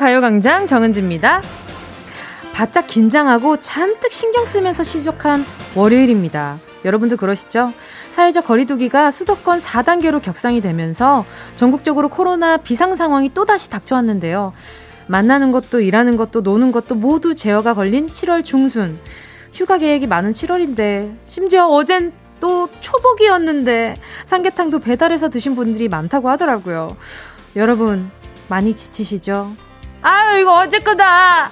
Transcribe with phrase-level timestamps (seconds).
[0.00, 1.42] 가요광장 정은지입니다.
[2.54, 5.44] 바짝 긴장하고 잔뜩 신경 쓰면서 시작한
[5.76, 6.56] 월요일입니다.
[6.86, 7.74] 여러분도 그러시죠?
[8.12, 14.54] 사회적 거리두기가 수도권 4단계로 격상이 되면서 전국적으로 코로나 비상 상황이 또다시 닥쳐왔는데요.
[15.06, 18.98] 만나는 것도 일하는 것도 노는 것도 모두 제어가 걸린 7월 중순.
[19.52, 26.96] 휴가 계획이 많은 7월인데 심지어 어젠 또 초복이었는데 삼계탕도 배달해서 드신 분들이 많다고 하더라고요.
[27.54, 28.10] 여러분
[28.48, 29.68] 많이 지치시죠?
[30.02, 31.50] 아유 이거 어제 거다.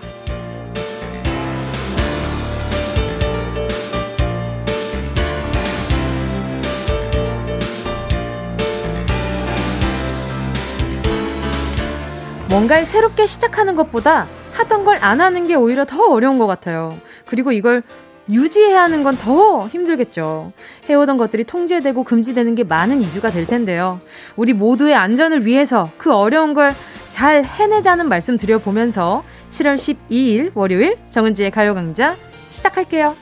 [12.48, 16.98] 뭔가를 새롭게 시작하는 것보다 하던 걸 안 하는 게 오히려 더 어려운 것 같아요.
[17.26, 17.82] 그리고 이걸
[18.30, 20.52] 유지해야 하는 건 더 힘들겠죠.
[20.88, 24.00] 해오던 것들이 통제되고 금지되는 게 많은 이주가 될 텐데요.
[24.36, 26.70] 우리 모두의 안전을 위해서 그 어려운 걸
[27.10, 32.16] 잘 해내자는 말씀 드려보면서 7월 12일 월요일 정은지의 가요강좌
[32.52, 33.16] 시작할게요.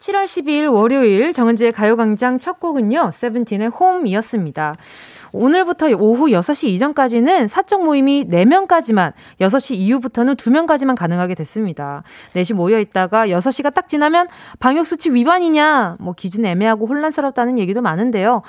[0.00, 4.74] 7월 12일 월요일 정은지의 가요광장 첫 곡은요, 세븐틴의 홈이었습니다.
[5.34, 12.04] 오늘부터 오후 6시 이전까지는 사적 모임이 4명까지만, 6시 이후부터는 2명까지만 가능하게 됐습니다.
[12.34, 14.28] 넷이 모여 있다가 6시가 딱 지나면
[14.60, 18.42] 방역수칙 위반이냐, 뭐 기준 애매하고 혼란스럽다는 얘기도 많은데요.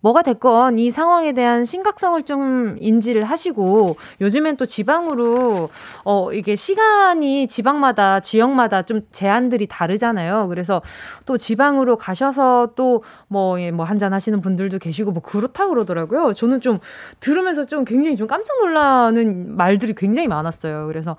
[0.00, 5.68] 뭐가 됐건 이 상황에 대한 심각성을 좀 인지를 하시고 요즘엔 또 지방으로
[6.04, 10.48] 어 이게 시간이 지방마다 지역마다 좀 제한들이 다르잖아요.
[10.48, 10.82] 그래서
[11.26, 16.32] 또 지방으로 가셔서 또뭐 예, 뭐 한잔 하시는 분들도 계시고 뭐 그렇다 그러더라고요.
[16.34, 16.78] 저는 좀
[17.20, 20.86] 들으면서 좀 굉장히 좀 깜짝 놀라는 말들이 굉장히 많았어요.
[20.86, 21.16] 그래서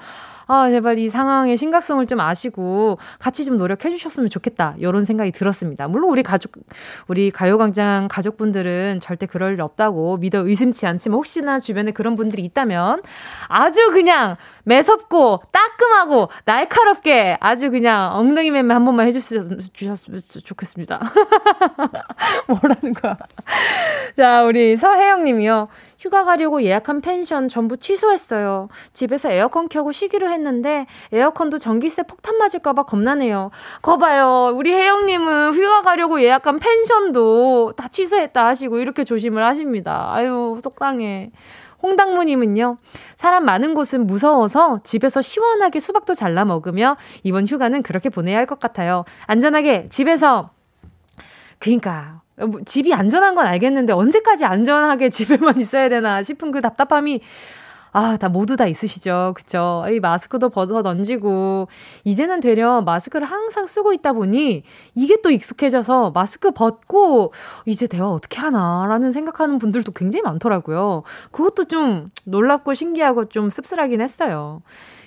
[0.53, 4.75] 아, 제발 이 상황의 심각성을 좀 아시고 같이 좀 노력해 주셨으면 좋겠다.
[4.79, 5.88] 이런 생각이 들었습니다.
[5.88, 6.51] 물론 우리 가족,
[7.07, 13.01] 우리 가요광장 가족분들은 절대 그럴 일 없다고 믿어 의심치 않지만 혹시나 주변에 그런 분들이 있다면
[13.47, 19.61] 아주 그냥 매섭고 따끔하고 날카롭게 아주 그냥 엉덩이 맴매 한 번만 해주셨으면
[20.44, 20.99] 좋겠습니다.
[22.47, 23.17] 뭐라는 거야.
[24.16, 25.67] 자, 우리 서혜영 님이요.
[26.01, 28.69] 휴가 가려고 예약한 펜션 전부 취소했어요.
[28.94, 33.51] 집에서 에어컨 켜고 쉬기로 했는데 에어컨도 전기세 폭탄 맞을까봐 겁나네요.
[33.83, 34.51] 거봐요.
[34.55, 40.11] 우리 혜영님은 휴가 가려고 예약한 펜션도 다 취소했다 하시고 이렇게 조심을 하십니다.
[40.11, 41.29] 아유, 속상해.
[41.81, 42.78] 홍당무님은요,
[43.16, 48.59] 사람 많은 곳은 무서워서 집에서 시원하게 수박도 잘라 먹으며 이번 휴가는 그렇게 보내야 할 것
[48.59, 49.06] 같아요.
[49.28, 50.52] 안전하게 집에서,
[51.59, 57.22] 그니까, 뭐 집이 안전한 건 알겠는데 언제까지 안전하게 집에만 있어야 되나 싶은 그 답답함이
[57.94, 59.34] 아, 다 모두 다 있으시죠.
[59.35, 59.84] 그쵸?
[59.91, 61.68] 이 마스크도 벗어 던지고,
[62.06, 64.63] 이제는 되려 마스크를 항상 쓰고 있다 보니,
[64.96, 67.34] 이게 또 익숙해져서 마스크 벗고,
[67.66, 71.03] 이제 대화 어떻게 하나라는 생각하는 분들도 굉장히 많더라고요.
[71.31, 74.62] 그것도 좀 놀랍고 신기하고 좀 씁쓸하긴 했어요.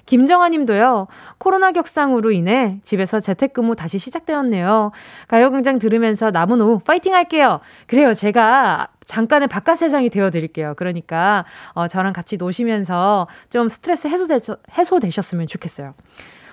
[0.07, 1.07] 김정아 님도요,
[1.39, 4.93] 코로나 격상으로 인해 집에서 재택근무 다시 시작되었네요.
[5.29, 7.61] 가요광장 들으면서 남은 오후 파이팅 할게요.
[7.87, 8.13] 그래요.
[8.13, 10.75] 제가 잠깐의 바깥 세상이 되어 드릴게요.
[10.77, 14.39] 그러니까, 어, 저랑 같이 노시면서 좀 스트레스 해소되,
[14.77, 15.95] 해소되셨으면 좋겠어요.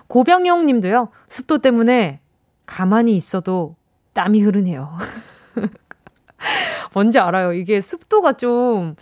[0.07, 2.19] 고병용 님도요, 습도 때문에
[2.66, 3.75] 가만히 있어도
[4.13, 4.97] 땀이 흐르네요.
[6.94, 7.53] 뭔지 알아요.
[7.53, 8.95] 이게 습도가 좀,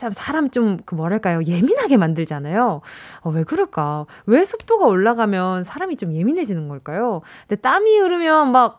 [0.00, 2.80] 참 사람 좀 그 뭐랄까요 예민하게 만들잖아요.
[3.20, 4.06] 어, 왜 그럴까?
[4.26, 7.20] 왜 습도가 올라가면 사람이 좀 예민해지는 걸까요?
[7.46, 8.78] 근데 땀이 흐르면 막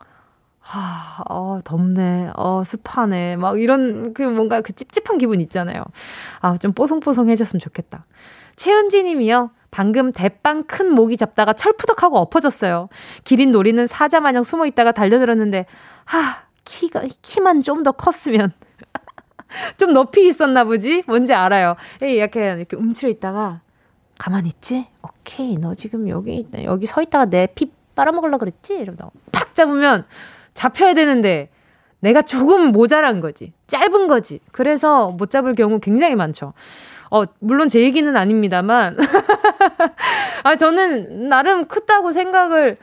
[0.60, 5.82] 하, 어, 덥네, 어, 습하네, 막 이런 그 뭔가 그 찝찝한 기분 있잖아요.
[6.40, 8.06] 아, 좀 뽀송뽀송해졌으면 좋겠다.
[8.56, 9.50] 최은지 님이요.
[9.72, 12.88] 방금 대빵 큰 모기 잡다가 철푸덕하고 엎어졌어요.
[13.24, 15.66] 기린 노리는 사자 마냥 숨어 있다가 달려들었는데,
[16.04, 18.52] 하, 키가, 키만 좀 더 컸으면.
[19.76, 21.02] 좀 높이 있었나 보지?
[21.06, 21.76] 뭔지 알아요.
[22.00, 23.60] 이렇게, 이렇게 움츠려 있다가,
[24.18, 24.86] 가만히 있지?
[25.02, 28.74] 오케이, 너 지금 여기, 여기 서 있다가 내 피 빨아먹으려고 그랬지?
[28.74, 30.04] 이러면서 팍 잡으면
[30.54, 31.50] 잡혀야 되는데,
[32.00, 33.52] 내가 조금 모자란 거지.
[33.68, 34.40] 짧은 거지.
[34.50, 36.52] 그래서 못 잡을 경우 굉장히 많죠.
[37.10, 38.96] 어, 물론 제 얘기는 아닙니다만.
[40.42, 42.76] 아, 저는 나름 크다고 생각을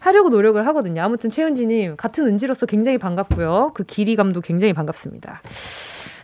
[0.00, 1.02] 하려고 노력을 하거든요.
[1.02, 3.70] 아무튼 최은지님, 같은 은지로서 굉장히 반갑고요.
[3.74, 5.40] 그 길이감도 굉장히 반갑습니다.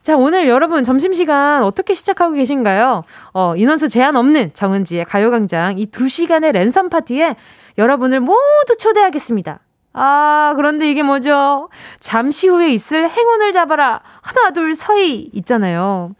[0.03, 3.05] 자, 오늘 여러분 점심시간 어떻게 시작하고 계신가요?
[3.35, 7.37] 어, 인원수 제한 없는 정은지의 가요광장 이 두 시간의 랜선 파티에
[7.79, 9.61] 여러분을 모두 초대하겠습니다.
[9.93, 11.69] 아, 그런데 이게 뭐죠?
[12.01, 14.01] 잠시 후에 있을 행운을 잡아라.
[14.23, 16.13] 하나, 둘, 서희 있잖아요.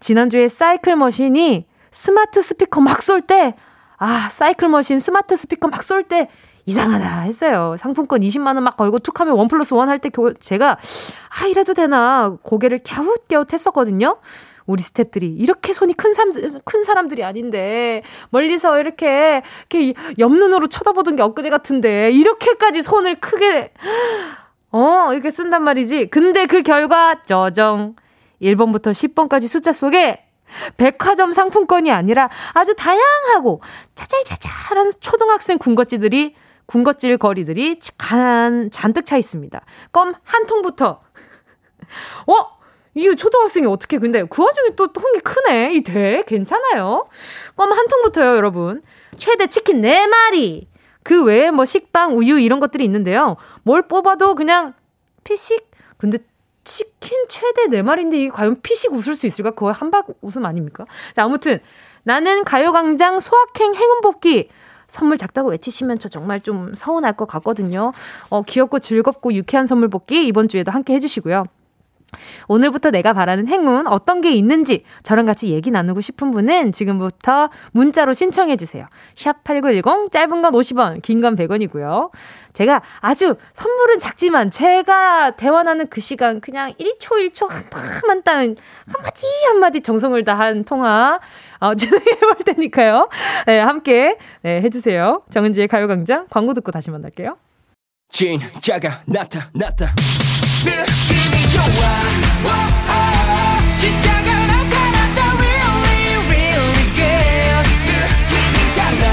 [0.00, 3.54] 지난주에 사이클 머신이 스마트 스피커 막 쏠 때,
[3.98, 6.28] 아, 사이클 머신 스마트 스피커 막 쏠 때
[6.70, 7.76] 이상하다 했어요.
[7.78, 10.78] 상품권 20만 원 막 걸고 툭 하면 원 플러스 원 할 때 제가,
[11.40, 14.18] 아, 이래도 되나 고개를 갸웃갸웃 했었거든요.
[14.66, 21.22] 우리 스탭들이 이렇게 손이 큰 사람들, 큰 사람들이 아닌데, 멀리서 이렇게, 이렇게 옆눈으로 쳐다보던 게
[21.22, 23.72] 엊그제 같은데, 이렇게까지 손을 크게,
[24.70, 26.06] 어, 이렇게 쓴단 말이지.
[26.10, 27.96] 근데 그 결과, 저정.
[28.40, 30.24] 1번부터 10번까지 숫자 속에
[30.76, 33.60] 백화점 상품권이 아니라 아주 다양하고
[33.94, 36.34] 짜잘짜잘한 초등학생 군것질들이
[36.74, 39.60] 군것질 거리들이 간, 잔뜩 차 있습니다.
[39.92, 41.00] 껌 한 통부터.
[42.28, 42.60] 어?
[42.94, 45.74] 이 초등학생이 어떻게 근데 그 와중에 또 통이 크네.
[45.74, 46.22] 이 돼?
[46.26, 47.06] 괜찮아요.
[47.56, 48.82] 껌 한 통부터요, 여러분.
[49.16, 50.66] 최대 치킨 4마리.
[51.02, 53.36] 그 외에 뭐 식빵, 우유 이런 것들이 있는데요.
[53.64, 54.74] 뭘 뽑아도 그냥
[55.24, 55.70] 피식?
[55.98, 56.18] 근데
[56.62, 59.50] 치킨 최대 4마리인데 이게 과연 피식 웃을 수 있을까?
[59.52, 60.84] 그거 한박 웃음 아닙니까?
[61.16, 61.58] 자, 아무튼
[62.04, 64.50] 나는 가요광장 소확행 행운뽑기
[64.90, 67.92] 선물 작다고 외치시면 저 정말 좀 서운할 것 같거든요.
[68.28, 71.44] 어, 귀엽고 즐겁고 유쾌한 선물 뽑기 이번 주에도 함께 해주시고요.
[72.48, 78.14] 오늘부터 내가 바라는 행운 어떤 게 있는지 저랑 같이 얘기 나누고 싶은 분은 지금부터 문자로
[78.14, 78.86] 신청해 주세요.
[79.16, 82.10] 샵 8910 짧은 건 50원, 긴 건 100원이고요.
[82.52, 88.56] 제가 아주 선물은 작지만 제가 대화 나는 그 시간 그냥 1초 1초 한만 단
[88.92, 91.20] 한마디 한마디 정성을 다한 통화
[91.60, 93.08] 어, 진행해 볼 테니까요.
[93.46, 95.22] 네, 함께 네, 해주세요.
[95.30, 97.36] 정은지의 가요광장 광고 듣고 다시 만날게요.
[98.08, 99.86] 진짜가 나타났다.
[101.60, 102.56] 느낌이 좋아.
[103.76, 105.18] 진짜가 나타났다.
[105.36, 107.64] Really, really good.
[107.86, 109.04] 느낌이 달라.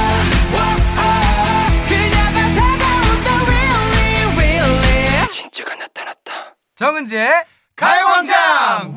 [1.90, 3.28] 그녀가 다가온다.
[3.48, 5.28] Really, really.
[5.30, 6.32] 진짜가 나타났다.
[6.76, 7.30] 정은지의
[7.76, 8.96] 가요광장.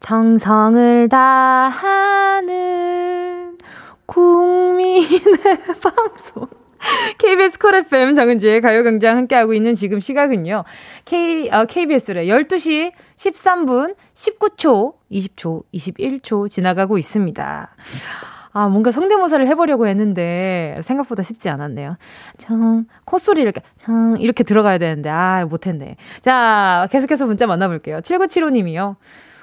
[0.00, 2.48] 정성을 다하는
[4.06, 5.08] 국민의
[5.82, 6.48] 방송.
[7.18, 10.64] KBS 콜 FM 정은지의 가요광장 함께하고 있는 지금 시각은요.
[11.04, 17.70] K, 어, KBS래 12시 13분 19초, 20초, 21초 지나가고 있습니다.
[18.52, 21.96] 아, 뭔가 성대모사를 해보려고 했는데 생각보다 쉽지 않았네요.
[22.38, 25.96] 청, 콧소리 이렇게, 청, 이렇게 들어가야 되는데, 아, 못했네.
[26.22, 27.98] 자, 계속해서 문자 만나볼게요.
[27.98, 28.96] 7975님이요.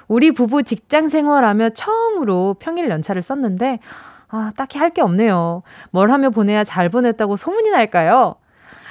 [0.08, 3.80] 우리 부부 직장 생활하며 처음으로 평일 연차를 썼는데,
[4.28, 5.62] 아, 딱히 할 게 없네요.
[5.90, 8.36] 뭘 하며 보내야 잘 보냈다고 소문이 날까요?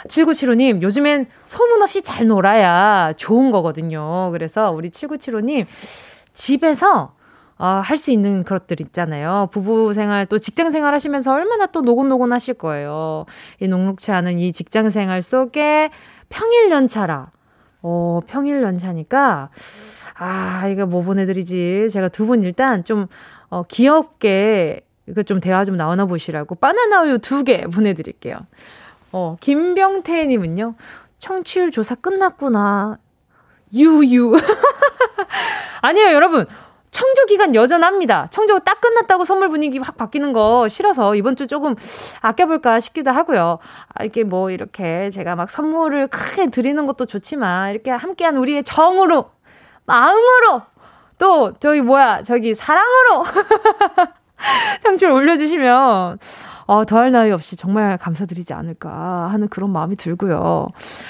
[0.07, 4.29] 7975님, 요즘엔 소문 없이 잘 놀아야 좋은 거거든요.
[4.31, 5.65] 그래서 우리 7975님,
[6.33, 7.13] 집에서
[7.57, 9.47] 어, 할수 있는 것들 있잖아요.
[9.51, 13.25] 부부 생활 또 직장 생활 하시면서 얼마나 또 노곤노곤 하실 거예요.
[13.61, 15.89] 이 녹록치 않은 이 직장 생활 속에
[16.29, 17.31] 평일 연차라.
[17.81, 19.49] 어, 평일 연차니까
[20.17, 21.87] 아, 이거 뭐 보내드리지.
[21.91, 23.07] 제가 두 분 일단 좀,
[23.49, 28.37] 어, 귀엽게, 이거 좀 대화 좀 나눠 보시라고 바나나 우유 두 개 보내드릴게요.
[29.11, 30.75] 어, 김병태님은요,
[31.19, 32.97] 청취율 조사 끝났구나.
[33.73, 34.35] 유유.
[35.81, 36.45] 아니에요, 여러분.
[36.91, 38.27] 청조 기간 여전합니다.
[38.31, 41.75] 청조가 딱 끝났다고 선물 분위기 확 바뀌는 거 싫어서 이번 주 조금
[42.21, 43.59] 아껴볼까 싶기도 하고요.
[43.93, 49.29] 아, 이게 뭐 이렇게 제가 막 선물을 크게 드리는 것도 좋지만 이렇게 함께한 우리의 정으로
[49.85, 50.61] 마음으로
[51.17, 53.25] 또 저기 뭐야 저기 사랑으로
[54.83, 56.19] 청취를 올려주시면
[56.67, 60.67] 어, 더할 나위 없이 정말 감사드리지 않을까 하는 그런 마음이 들고요.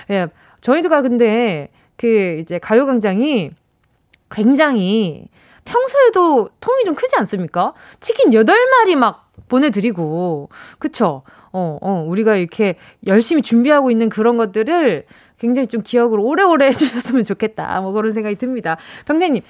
[0.09, 0.27] 예,
[0.61, 3.51] 저희도가 근데 그 이제 가요광장이
[4.29, 5.27] 굉장히
[5.63, 7.73] 평소에도 통이 좀 크지 않습니까?
[7.99, 10.49] 치킨 8마리 막 보내드리고,
[10.79, 11.23] 그쵸?
[11.51, 12.75] 어, 어, 우리가 이렇게
[13.07, 15.05] 열심히 준비하고 있는 그런 것들을
[15.39, 17.79] 굉장히 좀 기억을 오래오래 해주셨으면 좋겠다.
[17.81, 18.77] 뭐 그런 생각이 듭니다.
[19.05, 19.41] 병대님,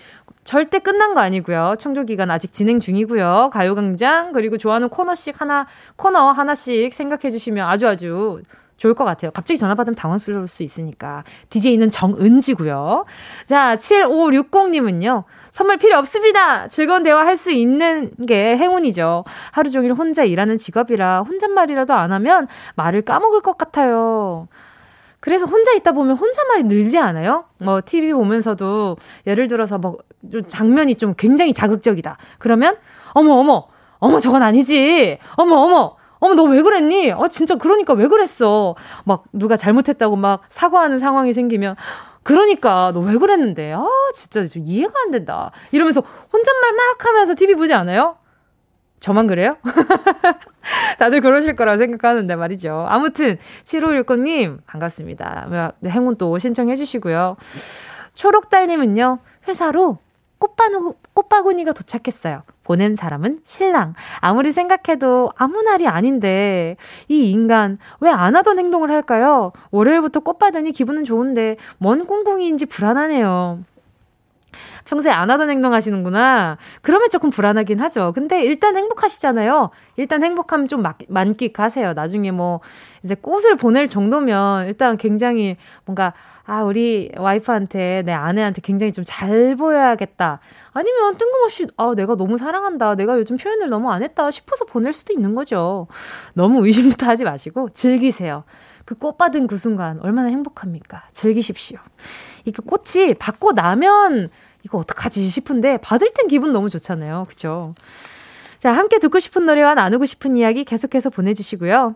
[0.46, 1.74] 절대 끝난 거 아니고요.
[1.80, 3.50] 청조 기간 아직 진행 중이고요.
[3.52, 5.66] 가요광장 그리고 좋아하는 코너씩 하나
[5.98, 8.42] 코너 하나씩 생각해 주시면 아주 아주
[8.78, 9.32] 좋을 것 같아요.
[9.32, 11.24] 갑자기 전화 받으면 당황스러울 수 있으니까.
[11.50, 13.06] DJ는 정은지고요.
[13.46, 15.24] 자, 7560님은요.
[15.52, 16.68] 선물 필요 없습니다.
[16.68, 19.24] 즐거운 대화 할 수 있는 게 행운이죠.
[19.52, 24.48] 하루 종일 혼자 일하는 직업이라 혼잣말이라도 안 하면 말을 까먹을 것 같아요.
[25.20, 27.46] 그래서 혼자 있다 보면 혼자말이 늘지 않아요?
[27.58, 29.98] 뭐 TV 보면서도 예를 들어서 뭐
[30.48, 32.18] 장면이 좀 굉장히 자극적이다.
[32.38, 32.78] 그러면
[33.14, 33.68] 어머 어머
[34.00, 35.18] 어머 저건 아니지.
[35.38, 37.12] 어머 어머 어머 너 왜 그랬니?
[37.12, 38.76] 어 진짜 그러니까 왜 그랬어?
[39.04, 41.76] 막 누가 잘못했다고 막 사과하는 상황이 생기면
[42.24, 43.74] 그러니까 너 왜 그랬는데?
[43.74, 45.52] 아 진짜 좀 이해가 안 된다.
[45.72, 48.18] 이러면서 혼잣말 막 하면서 TV 보지 않아요?
[49.00, 49.58] 저만 그래요?
[51.00, 52.86] 다들 그러실 거라 생각하는데 말이죠.
[52.90, 55.74] 아무튼 7519님 반갑습니다.
[55.80, 57.38] 네, 행운 또 신청해 주시고요.
[58.14, 59.20] 초록달님은요.
[59.48, 60.00] 회사로
[60.40, 62.44] 꽃바구, 꽃바구니가 도착했어요.
[62.64, 63.94] 보낸 사람은 신랑.
[64.20, 66.76] 아무리 생각해도 아무 날이 아닌데
[67.08, 69.52] 이 인간 왜 안 하던 행동을 할까요?
[69.72, 73.60] 월요일부터 꽃 받으니 기분은 좋은데 뭔 꿍꿍이인지 불안하네요.
[74.86, 76.58] 평소에 안 하던 행동 하시는구나.
[76.82, 78.12] 그러면 조금 불안하긴 하죠.
[78.14, 79.72] 근데 일단 행복하시잖아요.
[79.98, 81.94] 일단 행복함 좀 만끽하세요.
[81.94, 82.62] 나중에 뭐
[83.04, 86.14] 이제 꽃을 보낼 정도면 일단 굉장히 뭔가
[86.48, 90.40] 아, 우리 와이프한테, 내 아내한테 굉장히 좀 잘 보여야겠다.
[90.74, 92.94] 아니면 뜬금없이, 아, 내가 너무 사랑한다.
[92.94, 94.30] 내가 요즘 표현을 너무 안 했다.
[94.30, 95.88] 싶어서 보낼 수도 있는 거죠.
[96.36, 98.44] 너무 의심부터 하지 마시고 즐기세요.
[98.86, 101.06] 그 꽃 받은 그 순간 얼마나 행복합니까?
[101.14, 101.80] 즐기십시오.
[102.46, 104.30] 이게 꽃이 받고 나면
[104.66, 107.26] 이거 어떡하지 싶은데 받을 땐 기분 너무 좋잖아요.
[107.30, 107.76] 그죠?
[108.60, 111.96] 자, 함께 듣고 싶은 노래와 나누고 싶은 이야기 계속해서 보내주시고요.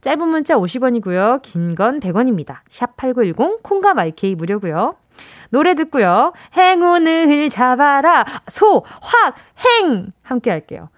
[0.00, 1.42] 짧은 문자 50원이고요.
[1.42, 2.58] 긴 건 100원입니다.
[2.70, 4.94] 샵 8910 콩과 마이케이 무료고요.
[5.50, 6.32] 노래 듣고요.
[6.56, 8.24] 행운을 잡아라.
[8.48, 10.88] 소, 확, 행 함께 할게요.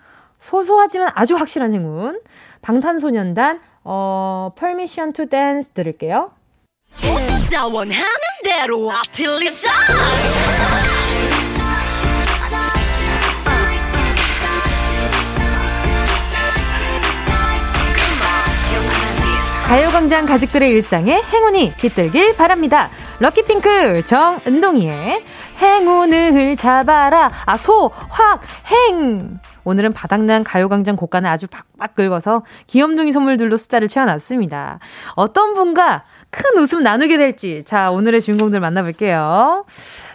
[0.41, 2.21] 소소하지만 아주 확실한 행운.
[2.63, 6.33] 방탄소년단 어 Permission to Dance 들을게요.
[19.67, 22.89] 가요광장 가족들의 일상에 행운이 깃들길 바랍니다.
[23.19, 25.25] 럭키핑크 정은동이의
[25.61, 33.57] 행운을 잡아라 아 소 확 행 오늘은 바닥난 가요광장 곡간을 아주 박박 긁어서 귀염둥이 선물들로
[33.57, 34.79] 숫자를 채워놨습니다.
[35.17, 39.65] 어떤 분과 큰 웃음 나누게 될지 자 오늘의 주인공들 만나볼게요.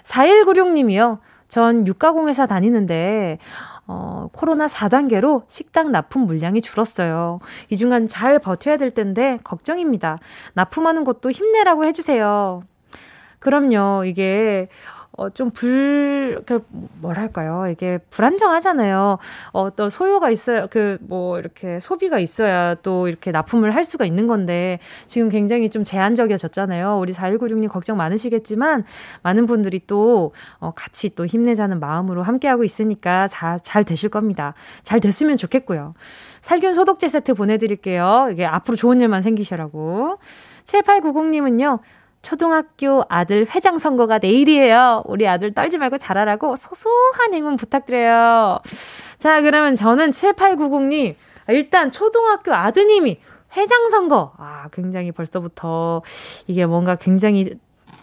[0.06, 1.20] 4196님이요.
[1.50, 3.38] 전 육가공회사 다니는데
[3.88, 7.40] 어, 코로나 4단계로 식당 납품 물량이 줄었어요.
[7.70, 10.18] 이 중간 잘 버텨야 될 텐데 걱정입니다.
[10.54, 12.64] 납품하는 것도 힘내라고 해주세요.
[13.40, 14.06] 그럼요.
[14.06, 14.70] 이게
[15.18, 16.66] 어, 좀 불, 그,
[17.02, 17.68] 뭐랄까요.
[17.70, 19.18] 이게 불안정하잖아요.
[19.52, 24.28] 어, 또 소요가 있어야, 그, 뭐, 이렇게 소비가 있어야 또 이렇게 납품을 할 수가 있는
[24.28, 26.98] 건데, 지금 굉장히 좀 제한적이어졌잖아요.
[26.98, 28.86] 우리 4196님 걱정 많으시겠지만,
[29.22, 34.54] 많은 분들이 또, 어, 같이 또 힘내자는 마음으로 함께하고 있으니까 자, 잘 되실 겁니다.
[34.84, 35.94] 잘 됐으면 좋겠고요.
[36.42, 38.30] 살균 소독제 세트 보내드릴게요.
[38.32, 40.18] 이게 앞으로 좋은 일만 생기시라고.
[40.66, 41.80] 7890님은요,
[42.22, 45.04] 초등학교 아들 회장 선거가 내일이에요.
[45.06, 48.60] 우리 아들 떨지 말고 잘하라고 소소한 행운 부탁드려요.
[49.18, 51.16] 자, 그러면 저는 7890님,
[51.50, 53.20] 일단 초등학교 아드님이
[53.56, 54.34] 회장 선거.
[54.38, 56.02] 아, 굉장히 벌써부터
[56.48, 57.56] 이게 뭔가 굉장히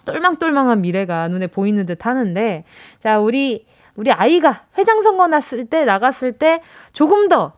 [0.04, 2.64] 똘망똘망한 미래가 눈에 보이는 듯 하는데,
[2.98, 6.60] 자, 우리, 우리 아이가 회장 선거 났을 때, 나갔을 때
[6.92, 7.52] 조금 더,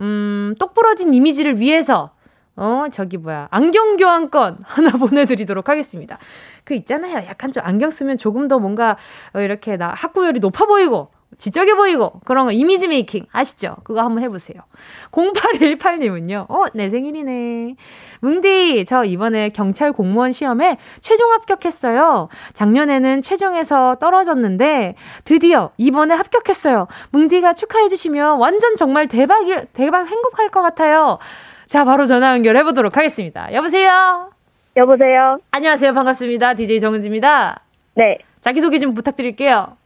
[0.00, 2.10] 음, 똑부러진 이미지를 위해서
[2.56, 3.48] 어, 저기 뭐야.
[3.50, 6.18] 안경 교환권 하나 보내드리도록 하겠습니다.
[6.64, 7.18] 그 있잖아요.
[7.28, 8.96] 약간 좀 안경 쓰면 조금 더 뭔가
[9.34, 13.76] 어, 이렇게 나 학구열이 높아 보이고, 지적해 보이고, 그런 거 이미지 메이킹 아시죠?
[13.84, 14.62] 그거 한번 해보세요.
[15.10, 16.46] 0818님은요.
[16.48, 17.74] 어, 내 생일이네.
[18.20, 22.28] 뭉디, 저 이번에 경찰 공무원 시험에 최종 합격했어요.
[22.54, 24.94] 작년에는 최종에서 떨어졌는데,
[25.24, 26.86] 드디어 이번에 합격했어요.
[27.10, 31.18] 뭉디가 축하해 주시면 완전 정말 대박이, 대박 행복할 것 같아요.
[31.66, 33.52] 자, 바로 전화 연결해 보도록 하겠습니다.
[33.52, 34.30] 여보세요?
[34.76, 35.38] 여보세요?
[35.50, 35.92] 안녕하세요.
[35.92, 36.54] 반갑습니다.
[36.54, 37.58] DJ 정은지입니다.
[37.94, 38.18] 네.
[38.40, 39.76] 자기소개 좀 부탁드릴게요.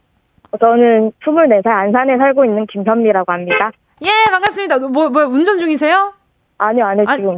[0.59, 3.71] 저는 24살 안산에 살고 있는 김선미라고 합니다.
[4.05, 4.79] 예, 반갑습니다.
[4.79, 6.13] 뭐, 뭐, 운전 중이세요?
[6.57, 7.37] 아니요, 아니요, 아, 지금.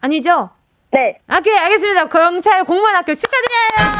[0.00, 0.50] 아니죠?
[0.90, 1.18] 네.
[1.38, 2.08] 오케이, 알겠습니다.
[2.08, 3.92] 경찰 공무원 학교 축하드려요!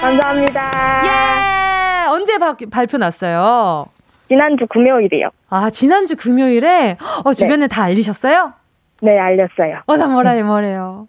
[0.00, 0.70] 감사합니다.
[1.04, 2.06] 예!
[2.08, 3.86] 언제 바, 발표 났어요?
[4.32, 5.28] 지난주 금요일이요.
[5.50, 6.96] 아, 지난주 금요일에?
[7.22, 7.68] 어, 주변에 네.
[7.68, 8.54] 다 알리셨어요?
[9.02, 9.82] 네, 알렸어요.
[9.84, 11.06] 어, 나 뭐라요, 뭐래요?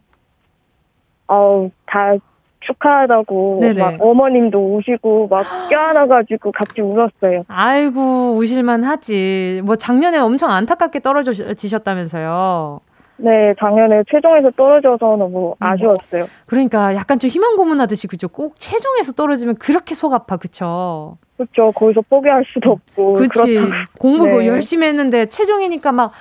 [1.27, 2.15] 어우, 다
[2.59, 3.81] 축하하다고 네네.
[3.81, 7.45] 막 어머님도 우시고 막 껴안아가지고 같이 울었어요.
[7.47, 9.61] 아이고 우실만 하지.
[9.63, 12.81] 뭐 작년에 엄청 안타깝게 떨어지셨다면서요.
[13.17, 15.65] 네, 작년에 최종에서 떨어져서 너무 음.
[15.65, 16.25] 아쉬웠어요.
[16.45, 18.27] 그러니까 약간 좀 희망 고문하듯이 그죠?
[18.27, 21.17] 꼭 최종에서 떨어지면 그렇게 속 아파, 그쵸?
[21.37, 21.71] 그렇죠.
[21.71, 23.13] 거기서 포기할 수도 없고.
[23.13, 23.59] 그렇지.
[23.99, 24.47] 공부 네.
[24.47, 26.11] 열심히 했는데 최종이니까 막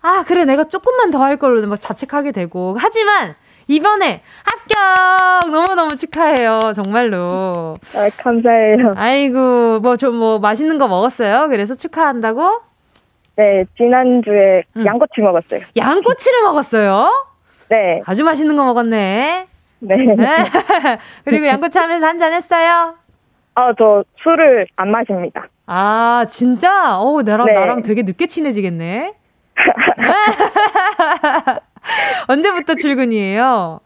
[0.00, 2.74] 아, 그래 내가 조금만 더 할 걸로 막 자책하게 되고.
[2.78, 3.34] 하지만
[3.68, 5.50] 이번에 합격!
[5.52, 6.58] 너무너무 축하해요.
[6.74, 7.74] 정말로.
[7.94, 8.94] 아, 감사해요.
[8.96, 11.46] 아이고, 뭐, 좀 뭐, 맛있는 거 먹었어요?
[11.48, 12.60] 그래서 축하한다고?
[13.36, 14.84] 네, 지난주에 응.
[14.84, 15.60] 양꼬치 먹었어요.
[15.76, 17.26] 양꼬치를 먹었어요?
[17.70, 18.02] 네.
[18.04, 19.46] 아주 맛있는 거 먹었네.
[19.78, 19.94] 네.
[21.24, 22.94] 그리고 양꼬치 하면서 한 잔 했어요?
[23.54, 25.46] 아, 저 술을 안 마십니다.
[25.66, 26.98] 아, 진짜?
[26.98, 27.52] 어, 나랑, 네.
[27.52, 29.14] 나랑 되게 늦게 친해지겠네.
[32.28, 33.80] 언제부터 출근이에요?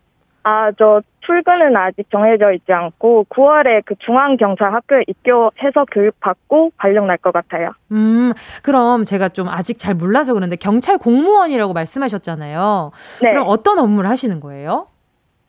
[0.44, 7.32] 아, 저 출근은 아직 정해져 있지 않고 9월에 그 중앙경찰학교에 입교해서 교육받고 발령 날 것
[7.32, 7.70] 같아요.
[7.90, 8.32] 음,
[8.62, 12.92] 그럼 제가 좀 아직 잘 몰라서 그런데 경찰 공무원이라고 말씀하셨잖아요.
[13.22, 13.32] 네.
[13.32, 14.86] 그럼 어떤 업무를 하시는 거예요?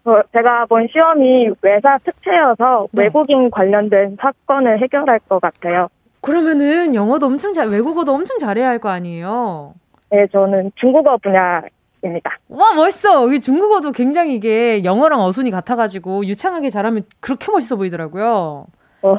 [0.06, 3.04] 어, 제가 본 시험이 외사 특채여서 네.
[3.04, 5.88] 외국인 관련된 사건을 해결할 것 같아요.
[6.20, 9.74] 그러면은 영어도 엄청 잘, 외국어도 엄청 잘해야 할 거 아니에요?
[10.10, 12.30] 네, 저는 중국어 분야입니다.
[12.48, 13.32] 와, 멋있어!
[13.32, 18.66] 이 중국어도 굉장히 이게 영어랑 어순이 같아가지고 유창하게 잘하면 그렇게 멋있어 보이더라고요.
[19.02, 19.16] 어,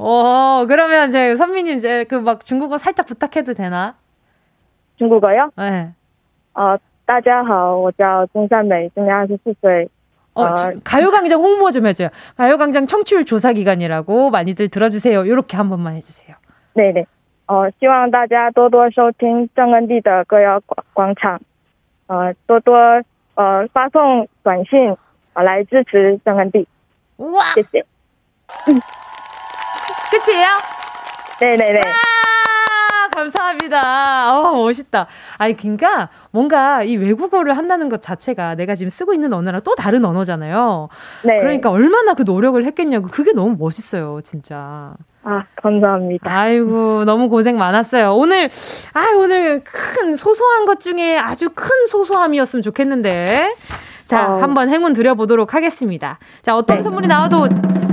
[0.00, 3.94] 어, 그러면 이제 선미님 이제 그 막 중국어 살짝 부탁해도 되나?
[4.98, 5.50] 중국어요?
[5.56, 5.92] 네.
[6.54, 9.88] 어, 大家好,我叫钟三美,今年24岁.
[10.34, 10.54] 어, 아.
[10.54, 12.10] 지- 가요광장 홍보 좀 해줘요.
[12.36, 15.26] 가요광장 청취율 조사 기간이라고 많이들 들어주세요.
[15.26, 16.36] 요렇게 한 번만 해주세요.
[16.74, 17.06] 对对，
[17.46, 21.40] 呃，希望大家多多收听郑恩地的歌谣广广场，
[22.06, 22.76] 呃，多多
[23.34, 24.94] 呃发送短信，
[25.34, 26.66] 呃来支持郑恩地，
[27.16, 27.54] 우와!
[27.54, 27.84] 谢谢。
[30.10, 30.46] 끝이에요?
[31.40, 31.94] 对对对， 아,
[33.13, 34.33] 감사합니다.
[34.39, 35.07] 어, 멋있다.
[35.37, 40.03] 아니, 그니까, 뭔가 이 외국어를 한다는 것 자체가 내가 지금 쓰고 있는 언어랑 또 다른
[40.05, 40.89] 언어잖아요.
[41.23, 41.39] 네.
[41.39, 43.07] 그러니까 얼마나 그 노력을 했겠냐고.
[43.07, 44.93] 그게 너무 멋있어요, 진짜.
[45.25, 46.29] 아 감사합니다.
[46.29, 48.13] 아이고, 너무 고생 많았어요.
[48.15, 48.49] 오늘,
[48.93, 53.53] 아, 오늘 큰 소소한 것 중에 아주 큰 소소함이었으면 좋겠는데.
[54.05, 54.35] 자, 어.
[54.41, 56.19] 한번 행운 드려보도록 하겠습니다.
[56.41, 56.83] 자, 어떤 네.
[56.83, 57.47] 선물이 나와도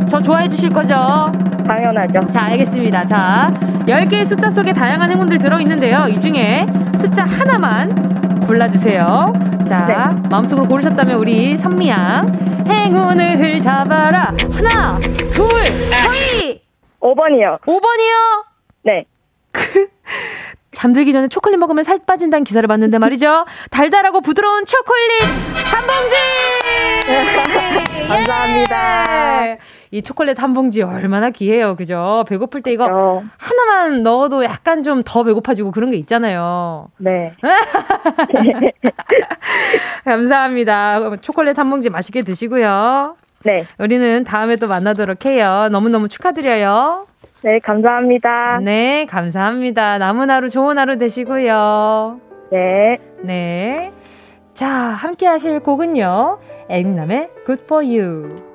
[0.09, 1.31] 저 좋아해 주실 거죠?
[1.71, 2.29] 당연하죠.
[2.31, 3.07] 자, 알겠습니다.
[3.07, 3.53] 자,
[3.87, 6.07] 10개의 숫자 속에 다양한 행운들 들어있는데요.
[6.09, 6.67] 이 중에
[6.99, 9.33] 숫자 하나만 골라주세요.
[9.69, 10.29] 자, 네.
[10.29, 12.67] 마음속으로 고르셨다면 우리 선미양.
[12.67, 14.35] 행운을 잡아라.
[14.53, 14.99] 하나,
[15.31, 16.61] 둘, 서희!
[17.01, 17.61] 5번이요.
[17.61, 18.45] 5번이요.
[18.85, 19.05] 네.
[20.73, 23.45] 잠들기 전에 초콜릿 먹으면 살 빠진다는 기사를 봤는데 말이죠.
[23.71, 25.23] 달달하고 부드러운 초콜릿
[25.73, 26.17] 한 봉지!
[28.09, 29.47] 감사합니다.
[29.47, 29.80] 예!
[29.93, 31.75] 이 초콜릿 한 봉지 얼마나 귀해요.
[31.75, 32.25] 그죠?
[32.29, 36.89] 배고플 때 이거 어, 하나만 넣어도 약간 좀 더 배고파지고 그런 게 있잖아요.
[36.99, 37.33] 네.
[40.05, 41.17] 감사합니다.
[41.17, 43.17] 초콜릿 한 봉지 맛있게 드시고요.
[43.45, 43.65] 네.
[43.79, 45.69] 우리는 다음에 또 만나도록 해요.
[45.73, 47.05] 너무너무 축하드려요.
[47.43, 48.61] 네, 감사합니다.
[48.63, 49.99] 네, 감사합니다.
[49.99, 52.21] 남은 하루 좋은 하루 되시고요.
[52.53, 52.99] 네.
[53.23, 53.91] 네.
[54.53, 56.39] 자, 함께 하실 곡은요.
[56.69, 58.50] 엠남의 Good for You.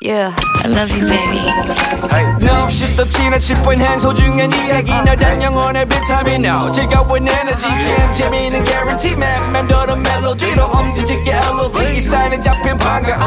[0.00, 0.30] Yeah,
[0.62, 1.42] I love you, baby.
[2.40, 4.92] No 없이 또 지나칠 뻔한 소중한 이야기.
[4.92, 6.44] 너란 영혼의 비타민.
[6.44, 7.66] No 즐거운 에너지.
[7.84, 9.50] 참 재미있는 guarantee man.
[9.52, 11.96] 맘대로 멜로디로 엄지짓게 elevate.
[11.96, 13.20] 이 사인은 잡힌 반가움.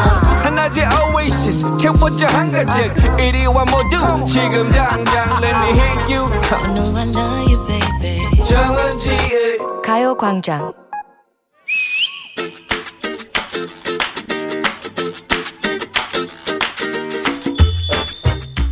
[0.46, 1.78] 하나의 oasis.
[1.78, 6.32] 채워져 한가득 이리와 모두 지금 당장 let me hit you.
[6.54, 8.44] I know I love you, baby.
[8.46, 10.81] 정은지의 가요광장.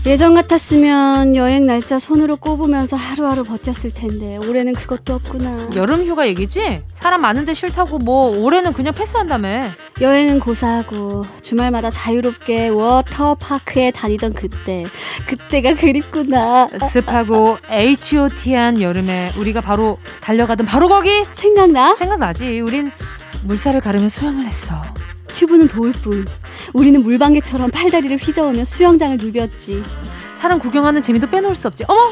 [0.05, 5.69] 예전 같았으면 여행 날짜 손으로 꼽으면서 하루하루 버텼을 텐데 올해는 그것도 없구나.
[5.75, 6.83] 여름 휴가 얘기지?
[6.93, 9.65] 사람 많은데 싫다고 뭐 올해는 그냥 패스한다며.
[9.99, 14.85] 여행은 고사하고 주말마다 자유롭게 워터파크에 다니던 그때
[15.27, 16.69] 그때가 그립구나.
[16.89, 21.25] 습하고 H.O.T한 여름에 우리가 바로 달려가던 바로 거기?
[21.33, 21.93] 생각나?
[21.93, 22.62] 생각나지?
[22.62, 22.89] 우린
[23.43, 24.82] 물살을 가르며 수영을 했어.
[25.28, 26.25] 튜브는 도울 뿐.
[26.73, 29.84] 우리는 물방개처럼 팔다리를 휘저으며 수영장을 누볐지.
[30.36, 31.86] 사람 구경하는 재미도 빼놓을 수 없지.
[31.88, 32.12] 어머!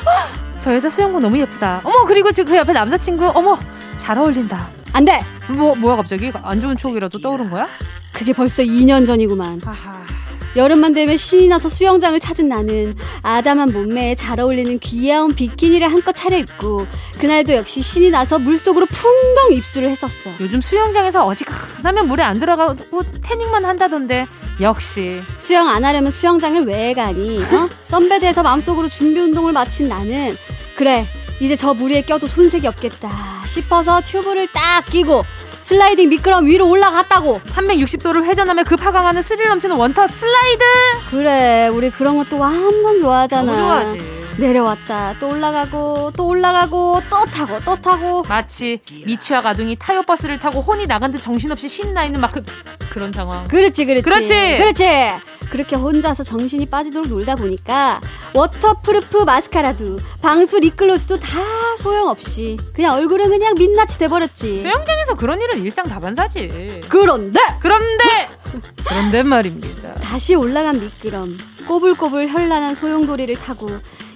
[0.60, 1.82] 저 여자 수영복 너무 예쁘다.
[1.84, 2.04] 어머!
[2.06, 3.60] 그리고 지금 그 옆에 남자친구, 어머!
[4.00, 4.68] 잘 어울린다.
[4.94, 5.24] 안 돼!
[5.50, 6.32] 뭐, 뭐야 갑자기?
[6.44, 7.68] 안 좋은 추억이라도 떠오른 거야?
[8.14, 9.62] 그게 벌써 2년 전이구만.
[9.64, 10.17] 하하.
[10.58, 16.88] 여름만 되면 신이 나서 수영장을 찾은 나는 아담한 몸매에 잘 어울리는 귀여운 비키니를 한껏 차려입고
[17.20, 20.32] 그날도 역시 신이 나서 물속으로 풍덩 입수를 했었어.
[20.42, 24.26] 요즘 수영장에서 어지간하면 물에 안 들어가고 태닝만 한다던데
[24.60, 27.40] 역시 수영 안 하려면 수영장을 왜 가니?
[27.40, 27.70] 어?
[27.86, 30.36] 선베드에서 마음속으로 준비 운동을 마친 나는
[30.76, 31.06] 그래
[31.40, 33.12] 이제 저 무리에 껴도 손색이 없겠다
[33.46, 35.24] 싶어서 튜브를 딱 끼고
[35.62, 37.42] 슬라이딩 미끄럼 위로 올라갔다고.
[37.48, 40.64] 360도를 회전하며 급하강하는 스릴 넘치는 원터 슬라이드!
[41.12, 43.44] 그래 우리 그런 것도 완전 좋아하잖아.
[43.52, 45.16] 너무 좋아하지 내려왔다.
[45.20, 48.24] 또 올라가고 또 올라가고 또 타고 또 타고.
[48.28, 52.44] 마치 미취학 아둥이 타요 버스를 타고 혼이 나간 듯 정신없이 신나 있는 막 그,
[52.90, 53.48] 그런 상황.
[53.48, 54.02] 그렇지 그렇지.
[54.04, 54.58] 그렇지.
[54.58, 54.88] 그렇지.
[55.50, 58.02] 그렇게 혼자서 정신이 빠지도록 놀다 보니까
[58.34, 61.40] waterproof 마스카라도 방수 립글로스도 다
[61.78, 64.62] 소용없이 그냥 얼굴은 그냥 민낯이 돼버렸지.
[64.62, 66.82] 수영장에서 그런 일은 일상 다반사지.
[66.90, 67.40] 그런데!
[67.60, 68.30] 그런데!
[68.86, 69.94] 그런데 말입니다.
[69.96, 73.70] 다시 올라간 미끄럼 꼬불꼬불 현란한 소용돌이를 타고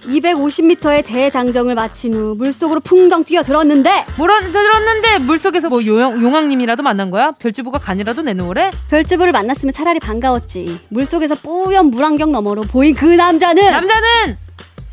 [0.03, 7.31] 250m의 대장정을 마친 후 물속으로 풍덩 뛰어들었는데 물론 들었는데 물속에서 뭐 요영, 용왕님이라도 만난 거야?
[7.31, 8.71] 별주부가 간이라도 내놓으래?
[8.89, 14.37] 별주부를 만났으면 차라리 반가웠지 물속에서 뿌연 물안경 너머로 보인 그 남자는 남자는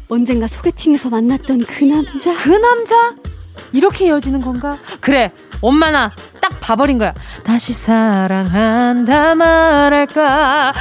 [0.09, 3.14] 언젠가 소개팅에서 만났던 그 남자 그 남자?
[3.73, 4.79] 이렇게 헤어지는 건가?
[5.01, 7.12] 그래, 엄마나 딱 봐버린 거야.
[7.44, 10.73] 다시 사랑한다 말할까,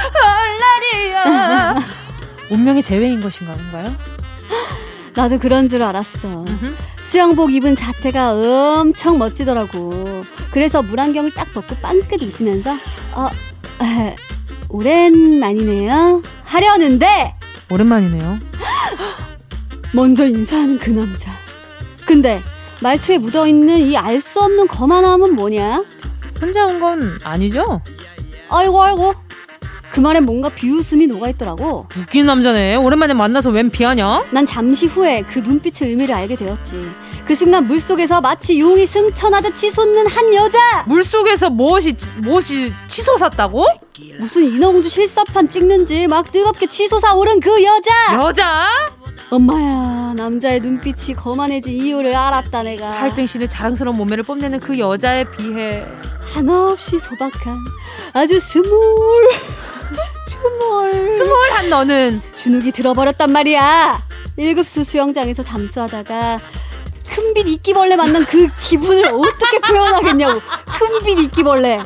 [0.94, 1.74] 얼라리야.
[2.50, 3.94] 운명의 재회인 것인가, 뭔가요?
[5.14, 6.44] 나도 그런 줄 알았어.
[7.00, 8.32] 수영복 입은 자태가
[8.80, 10.24] 엄청 멋지더라고.
[10.52, 12.72] 그래서 물안경을 딱 벗고 빵긋 웃으면서
[13.14, 13.28] 어,
[13.82, 14.14] 에,
[14.68, 16.22] 오랜만이네요.
[16.44, 17.34] 하려는데
[17.70, 18.38] 오랜만이네요.
[19.92, 21.32] 먼저 인사하는 그 남자.
[22.06, 22.40] 근데
[22.80, 25.84] 말투에 묻어있는 이 알 수 없는 거만함은 뭐냐?
[26.40, 27.82] 혼자 온 건 아니죠?
[28.50, 29.14] 아이고 아이고.
[29.90, 31.86] 그 말에 뭔가 비웃음이 녹아있더라고.
[31.98, 32.76] 웃긴 남자네.
[32.76, 34.24] 오랜만에 만나서 웬 비하냐?
[34.30, 36.76] 난 잠시 후에 그 눈빛의 의미를 알게 되었지.
[37.28, 40.58] 그 순간 물속에서 마치 용이 승천하듯 치솟는 한 여자!
[40.86, 43.66] 물 속에서 무엇이 치- 무엇이 치솟았다고?
[44.18, 48.14] 무슨 인어공주 실사판 찍는지 막 뜨겁게 치솟아 오른 그 여자!
[48.14, 48.66] 여자?
[49.30, 52.92] 엄마야, 남자의 눈빛이 거만해진 이유를 알았다 내가.
[52.92, 55.84] 팔등신의 자랑스러운 몸매를 뽐내는 그 여자에 비해
[56.32, 57.58] 한없이 소박한
[58.14, 58.70] 아주 small
[60.30, 64.00] small small한 너는 주눅이 들어버렸단 말이야.
[64.38, 66.40] 1급수 수영장에서 잠수하다가
[67.14, 70.40] 큰빛 이끼벌레 만난 그 기분을 어떻게 표현하겠냐고.
[70.78, 71.82] 큰빛 이끼벌레.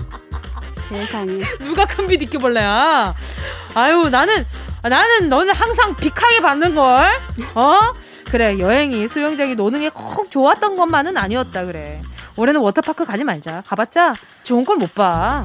[0.89, 1.43] 세상에.
[1.61, 3.15] 누가 큰빛 이끼벌레야?
[3.75, 4.45] 아유 나는
[4.83, 7.09] 아, 나는 너는 항상 빅하게 받는 걸.
[7.55, 7.79] 어?
[8.31, 12.03] 그래 여행이 수영장이 노는 게 꼭 좋았던 것만은 아니었다 그래.
[12.37, 13.63] 올해는 워터파크 가지 말자.
[13.67, 15.45] 가봤자 좋은 걸 못 봐.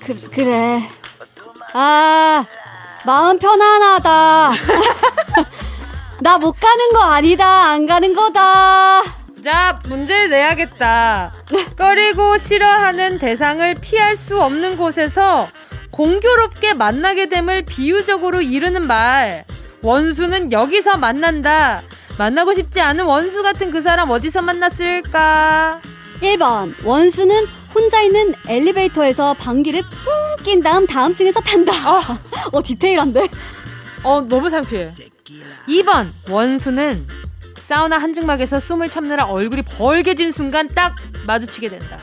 [0.00, 0.82] 그, 그래.
[1.72, 2.44] 아,
[3.06, 4.52] 마음 편안하다.
[6.20, 7.70] 나 못 가는 거 아니다.
[7.70, 9.02] 안 가는 거다.
[9.44, 11.32] 자, 문제 내야겠다.
[11.76, 15.48] 꺼리고 싫어하는 대상을 피할 수 없는 곳에서
[15.90, 19.44] 공교롭게 만나게 됨을 비유적으로 이르는 말.
[19.82, 21.82] 원수는 여기서 만난다.
[22.16, 25.80] 만나고 싶지 않은 원수 같은 그 사람 어디서 만났을까?
[26.22, 26.74] 1번.
[26.84, 31.72] 원수는 혼자 있는 엘리베이터에서 방귀를 뿡 낀 다음 다음 층에서 탄다.
[32.52, 33.28] 어, 디테일한데?
[34.02, 34.92] 어, 너무 창피해.
[35.68, 37.06] 2번, 원수는
[37.56, 40.94] 사우나 한증막에서 숨을 참느라 얼굴이 벌개진 순간 딱
[41.26, 41.98] 마주치게 된다.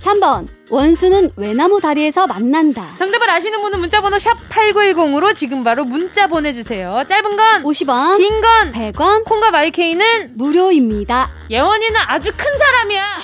[0.00, 0.48] 3번.
[0.70, 2.94] 원수는 외나무 다리에서 만난다.
[2.98, 7.02] 정답을 아시는 분은 문자번호 샵 8910으로 지금 바로 문자 보내주세요.
[7.08, 8.16] 짧은 건 50원.
[8.16, 9.24] 긴 건 100원.
[9.24, 11.30] 콩과 마이케이는 무료입니다.
[11.50, 13.18] 예원이는 아주 큰 사람이야.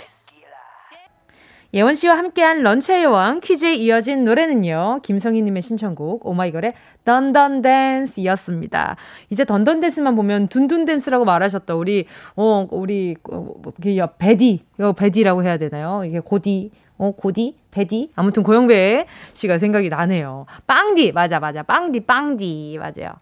[1.76, 5.00] 예원 씨와 함께한 런치의 여왕 퀴즈에 이어진 노래는요.
[5.02, 6.72] 김성희님의 신청곡 오마이걸의
[7.04, 8.96] 던던 댄스였습니다.
[9.28, 11.74] 이제 던던 댄스만 보면 둔둔 댄스라고 말하셨다.
[11.74, 13.48] 우리 어 우리 어,
[13.84, 16.02] 이게 베디 이거 베디라고 해야 되나요?
[16.06, 20.46] 이게 고디 어 고디 베디 아무튼 고영배 씨가 생각이 나네요.
[20.66, 23.12] 빵디 맞아 맞아 빵디 빵디 맞아요.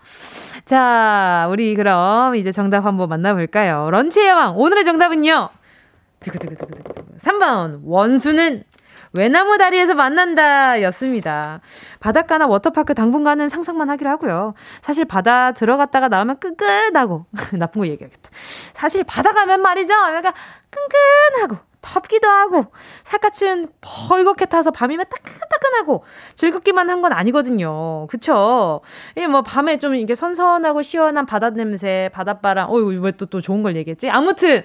[0.64, 3.90] 자 우리 그럼 이제 정답 한번 만나볼까요?
[3.90, 5.51] 런치의 여왕 오늘의 정답은요.
[6.24, 7.16] 두구두구두구두구.
[7.18, 8.64] 3번 원수는
[9.16, 11.60] 외나무 다리에서 만난다 였습니다.
[12.00, 14.54] 바닷가나 워터파크 당분간은 상상만 하기로 하고요.
[14.82, 17.26] 사실 바다 들어갔다가 나오면 끈끈하고
[17.58, 18.30] 나쁜 거 얘기하겠다.
[18.72, 19.92] 사실 바다 가면 말이죠.
[19.92, 20.32] 약간
[20.70, 22.66] 끈끈하고 덥기도 하고
[23.04, 28.06] 살갗은 벌겋게 타서 밤이면 따끈따끈하고 즐겁기만 한 건 아니거든요.
[28.08, 28.80] 그쵸?
[29.16, 32.68] 이뭐 밤에 좀 이게 선선하고 시원한 바다 냄새, 바닷바람.
[32.70, 34.08] 어이 왜또 또 좋은 걸 얘기했지?
[34.10, 34.64] 아무튼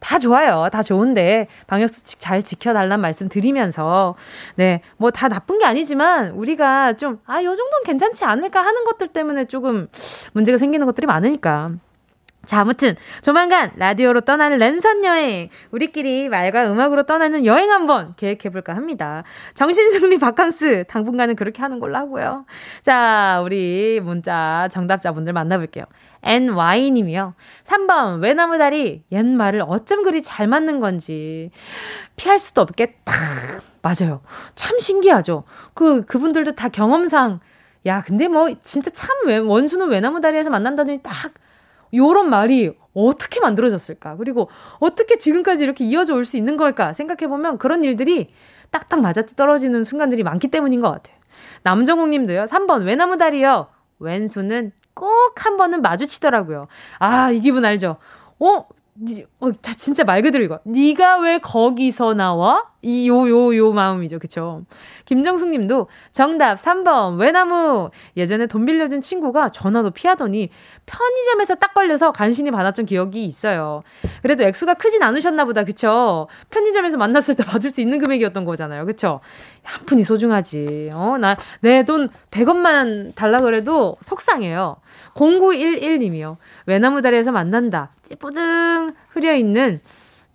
[0.00, 0.68] 다 좋아요.
[0.72, 4.16] 다 좋은데 방역수칙 잘 지켜달란 말씀 드리면서
[4.56, 9.08] 네, 뭐 다 나쁜 게 아니지만 우리가 좀 아, 요 정도는 괜찮지 않을까 하는 것들
[9.08, 9.88] 때문에 조금
[10.32, 11.72] 문제가 생기는 것들이 많으니까.
[12.46, 19.24] 자, 아무튼 조만간 라디오로 떠나는 랜선 여행, 우리끼리 말과 음악으로 떠나는 여행 한번 계획해볼까 합니다.
[19.54, 22.46] 정신승리 바캉스 당분간은 그렇게 하는 걸로 하고요.
[22.80, 25.84] 자, 우리 문자 정답자분들 만나볼게요.
[26.22, 27.34] NY님이요.
[27.64, 29.02] 3번, 외나무 다리.
[29.10, 31.50] 옛말을 어쩜 그리 잘 맞는 건지.
[32.16, 33.12] 피할 수도 없겠다.
[33.82, 34.20] 맞아요.
[34.54, 35.44] 참 신기하죠.
[35.74, 37.40] 그, 그분들도 다 경험상.
[37.86, 41.32] 야, 근데 뭐, 진짜 참, 왜, 원수는 외나무 다리에서 만난다더니 딱,
[41.94, 44.16] 요런 말이 어떻게 만들어졌을까?
[44.16, 46.92] 그리고 어떻게 지금까지 이렇게 이어져 올 수 있는 걸까?
[46.92, 48.32] 생각해보면 그런 일들이
[48.70, 51.16] 딱딱 맞아 떨어지는 순간들이 많기 때문인 것 같아요.
[51.62, 52.44] 남정욱 님도요.
[52.44, 53.68] 3번, 외나무 다리요.
[53.98, 56.68] 왼수는 꼭 한 번은 마주치더라고요.
[56.98, 57.96] 아, 이 기분 알죠?
[58.38, 58.64] 어?
[58.94, 60.60] 니, 어, 자, 진짜 말 그대로 이거.
[60.64, 62.69] 네가 왜 거기서 나와?
[62.82, 64.18] 이, 요, 요, 요 마음이죠.
[64.18, 64.62] 그쵸?
[65.04, 67.90] 김정숙 님도 정답 3번, 외나무.
[68.16, 70.48] 예전에 돈 빌려준 친구가 전화도 피하더니
[70.86, 73.82] 편의점에서 딱 걸려서 간신히 받았던 기억이 있어요.
[74.22, 75.64] 그래도 액수가 크진 않으셨나 보다.
[75.64, 76.28] 그쵸?
[76.50, 78.86] 편의점에서 만났을 때 받을 수 있는 금액이었던 거잖아요.
[78.86, 79.20] 그쵸?
[79.62, 80.90] 한 푼이 소중하지.
[80.94, 84.76] 어, 나, 내 돈 100원만 달라 그래도 속상해요.
[85.14, 86.36] 0911 님이요.
[86.66, 87.90] 외나무 다리에서 만난다.
[88.04, 89.80] 찌뿌둥 흐려있는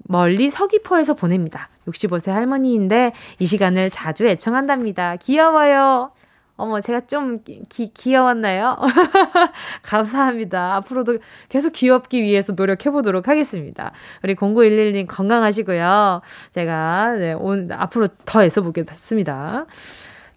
[0.08, 1.70] 멀리 서귀포에서 보냅니다.
[1.88, 5.18] 65세 할머니인데 이 시간을 자주 애청한답니다.
[5.18, 6.12] 귀여워요.
[6.58, 8.78] 어머, 제가 좀 기, 귀여웠나요?
[9.84, 10.76] 감사합니다.
[10.76, 11.18] 앞으로도
[11.50, 13.91] 계속 귀엽기 위해서 노력해보도록 하겠습니다.
[14.24, 16.22] 우리 0911님 건강하시고요.
[16.54, 19.65] 제가, 네, 오늘, 앞으로 더 애써보겠습니다.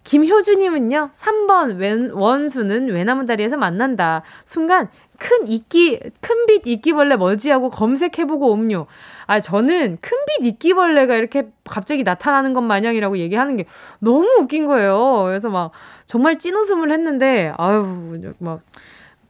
[0.03, 4.23] 김효주님은요, 3번 웬, 원수는 외나무 다리에서 만난다.
[4.43, 8.87] 순간 큰 이끼, 큰빛 이끼벌레 뭐지하고 검색해보고 옴요.
[9.27, 13.65] 아, 저는 큰빛 이끼벌레가 이렇게 갑자기 나타나는 것 마냥이라고 얘기하는 게
[13.99, 15.23] 너무 웃긴 거예요.
[15.25, 15.71] 그래서 막
[16.05, 18.61] 정말 찐웃음을 했는데, 아유, 막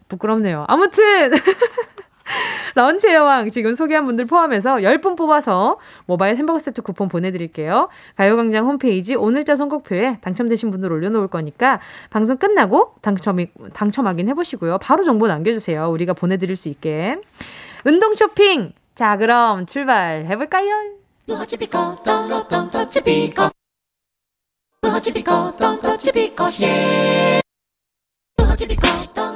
[0.08, 0.66] 부끄럽네요.
[0.68, 1.32] 아무튼!
[2.76, 7.90] 런치의 여왕 지금 소개한 분들 포함해서 10분 뽑아서 모바일 햄버거 세트 쿠폰 보내드릴게요.
[8.16, 14.78] 가요광장 홈페이지 오늘자 선곡표에 당첨되신 분들 올려놓을 거니까 방송 끝나고 당첨, 당첨 확인해보시고요.
[14.80, 15.90] 바로 정보 남겨주세요.
[15.90, 17.18] 우리가 보내드릴 수 있게.
[17.86, 18.74] 운동 쇼핑!
[18.96, 20.92] 자, 그럼 출발해볼까요?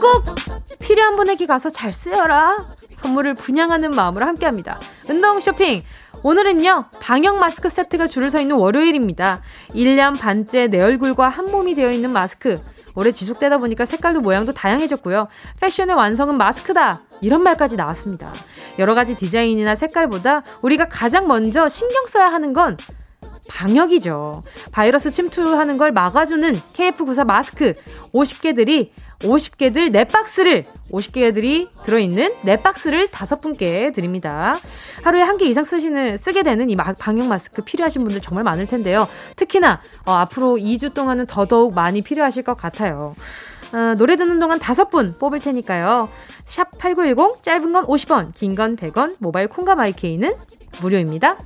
[0.02, 2.76] 꼭 필요한 분에게 가서 잘 쓰여라.
[2.96, 4.80] 선물을 분양하는 마음으로 함께 합니다.
[5.10, 5.84] 운동 쇼핑.
[6.24, 9.42] 오늘은요, 방역 마스크 세트가 줄을 서 있는 월요일입니다.
[9.72, 12.62] 1년 반째 내 얼굴과 한 몸이 되어 있는 마스크.
[12.96, 15.28] 올해 지속되다 보니까 색깔도 모양도 다양해졌고요.
[15.60, 17.02] 패션의 완성은 마스크다.
[17.22, 18.32] 이런 말까지 나왔습니다.
[18.80, 22.78] 여러 가지 디자인이나 색깔보다 우리가 가장 먼저 신경 써야 하는 건
[23.50, 24.44] 방역이죠.
[24.72, 27.74] 바이러스 침투하는 걸 막아주는 KF94 마스크
[28.14, 28.92] 50개들이
[29.24, 34.54] 50개들 넷박스를 50개들이 들어있는 넷박스를 다섯 분께 드립니다.
[35.04, 39.08] 하루에 한 개 이상 쓰시는 쓰게 되는 이 방역 마스크 필요하신 분들 정말 많을 텐데요.
[39.36, 43.16] 특히나 어, 앞으로 2주 동안은 더더욱 많이 필요하실 것 같아요.
[43.74, 46.08] 어, 노래 듣는 동안 다섯 분 뽑을 테니까요.
[46.46, 50.36] 샵 8910 짧은 건 50원, 긴 건 100원, 모바일 콩과 마이케이는
[50.82, 51.38] 무료입니다.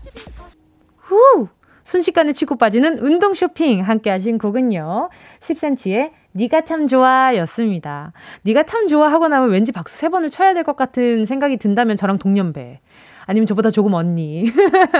[0.97, 1.47] 후!
[1.87, 5.09] 순식간에 치고 빠지는 운동 쇼핑 함께 하신 곡은요.
[5.39, 8.11] 10cm의 네가 참 좋아였습니다.
[8.41, 11.95] 네가 참 좋아 하고 나면 왠지 박수 세 번을 쳐야 될 것 같은 생각이 든다면
[11.95, 12.81] 저랑 동년배.
[13.25, 14.51] 아니면 저보다 조금 언니.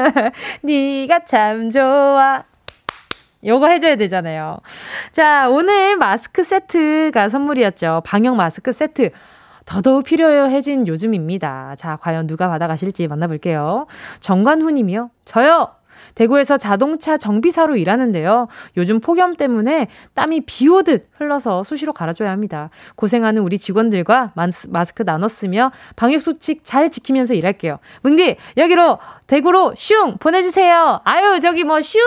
[0.64, 2.46] 네가 참 좋아.
[3.46, 4.60] 요거 해줘야 되잖아요.
[5.12, 8.04] 자, 오늘 마스크 세트가 선물이었죠.
[8.06, 9.10] 방역 마스크 세트.
[9.66, 11.76] 더더욱 필요해진 요즘입니다.
[11.78, 13.88] 자, 과연 누가 받아가실지 만나볼게요.
[14.22, 15.12] 정관후 님이요.
[15.26, 15.77] 저요!
[16.18, 18.48] 대구에서 자동차 정비사로 일하는데요.
[18.76, 22.72] 요즘 폭염 때문에 땀이 비 오듯 흘러서 수시로 갈아줘야 합니다.
[22.96, 24.34] 고생하는 우리 직원들과
[24.70, 27.78] 마스크 나눠 쓰며 방역수칙 잘 지키면서 일할게요.
[28.02, 30.18] 뭉디, 여기로, 대구로 슝!
[30.18, 31.02] 보내주세요.
[31.04, 32.00] 아유, 저기 뭐 슝!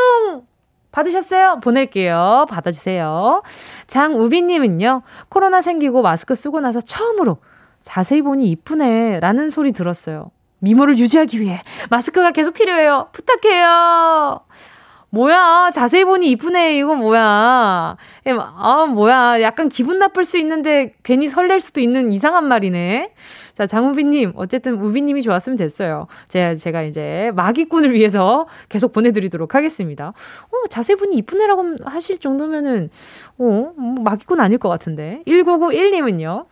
[0.90, 1.60] 받으셨어요?
[1.62, 2.46] 보낼게요.
[2.50, 3.42] 받아주세요.
[3.86, 7.38] 장우빈님은요, 코로나 생기고 마스크 쓰고 나서 처음으로
[7.80, 9.20] 자세히 보니 이쁘네.
[9.20, 10.32] 라는 소리 들었어요.
[10.60, 13.08] 미모를 유지하기 위해 마스크가 계속 필요해요.
[13.12, 14.40] 부탁해요.
[15.12, 16.78] 뭐야, 자세히 보니 이쁘네.
[16.78, 17.96] 이거 뭐야.
[18.26, 19.42] 예, 아, 뭐야.
[19.42, 23.12] 약간 기분 나쁠 수 있는데 괜히 설렐 수도 있는 이상한 말이네.
[23.54, 26.06] 자, 장우빈님, 어쨌든 우빈님이 좋았으면 됐어요.
[26.28, 30.08] 제가, 제가 이제 마기꾼을 위해서 계속 보내드리도록 하겠습니다.
[30.08, 32.88] 어, 자세히 보니 이쁘네라고 하실 정도면은,
[33.38, 35.22] 어, 뭐 마기꾼 아닐 것 같은데.
[35.26, 36.46] 1991님은요.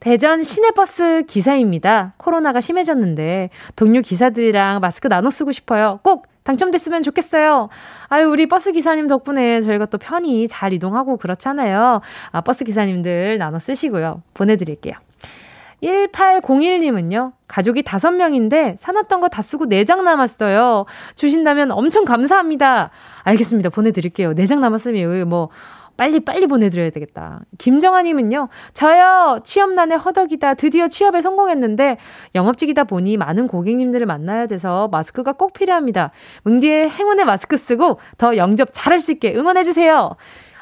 [0.00, 2.14] 대전 시내버스 기사입니다.
[2.18, 6.00] 코로나가 심해졌는데 동료 기사들이랑 마스크 나눠 쓰고 싶어요.
[6.02, 7.68] 꼭 당첨됐으면 좋겠어요.
[8.08, 12.02] 아유, 우리 버스 기사님 덕분에 저희가 또 편히 잘 이동하고 그렇잖아요.
[12.30, 14.22] 아, 버스 기사님들 나눠 쓰시고요.
[14.34, 14.94] 보내드릴게요.
[15.82, 20.86] 1801님은요, 가족이 5명인데 사놨던 거 다 쓰고 4장 남았어요.
[21.16, 22.90] 주신다면 엄청 감사합니다.
[23.24, 23.68] 알겠습니다.
[23.70, 24.32] 보내드릴게요.
[24.34, 25.50] 4장 남았으면 뭐,
[25.96, 27.40] 빨리 빨리 보내드려야 되겠다.
[27.58, 31.98] 김정아님은요, 저요 취업난에 허덕이다 드디어 취업에 성공했는데
[32.34, 36.10] 영업직이다 보니 많은 고객님들을 만나야 돼서 마스크가 꼭 필요합니다.
[36.44, 40.16] 뭉디의 행운의 마스크 쓰고 더 영접 잘할 수 있게 응원해 주세요.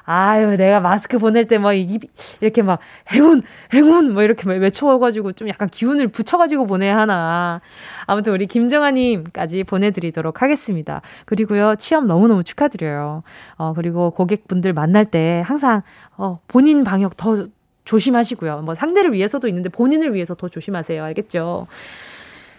[0.07, 2.79] 아유, 내가 마스크 보낼 때 막 이렇게 막
[3.13, 7.61] 행운, 행운 뭐 이렇게 외쳐가지고 좀 약간 기운을 붙여가지고 보내야 하나.
[8.07, 11.01] 아무튼 우리 김정아님까지 보내드리도록 하겠습니다.
[11.25, 13.23] 그리고요, 취업 너무너무 축하드려요.
[13.57, 15.83] 어, 그리고 고객분들 만날 때 항상,
[16.17, 17.47] 어, 본인 방역 더
[17.85, 18.63] 조심하시고요.
[18.63, 21.03] 뭐 상대를 위해서도 있는데 본인을 위해서 더 조심하세요.
[21.05, 21.67] 알겠죠?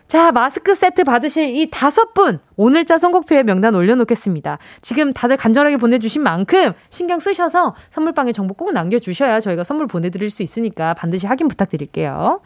[0.07, 4.59] 자, 마스크 세트 받으실 이 다섯 분 오늘자 선곡표에 명단 올려놓겠습니다.
[4.81, 10.43] 지금 다들 간절하게 보내주신 만큼 신경 쓰셔서 선물방에 정보 꼭 남겨주셔야 저희가 선물 보내드릴 수
[10.43, 12.41] 있으니까 반드시 확인 부탁드릴게요.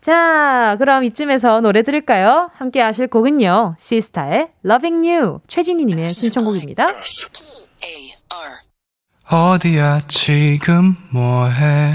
[0.00, 2.50] 자, 그럼 이쯤에서 노래 들을까요?
[2.54, 3.76] 함께 하실 곡은요.
[3.78, 6.88] 시스타의 Loving You 최진희님의 신청곡입니다.
[9.28, 11.94] 어디야 지금 뭐해?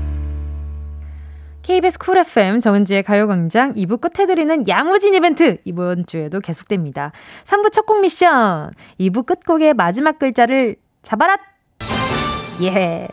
[1.71, 7.13] KBS 쿨 FM 정은지의 가요광장 2부 끝에 드리는 야무진 이벤트 이번 주에도 계속됩니다.
[7.45, 8.71] 3부 첫 곡 미션.
[8.99, 11.37] 2부 끝곡의 마지막 글자를 잡아라.
[12.61, 13.07] 예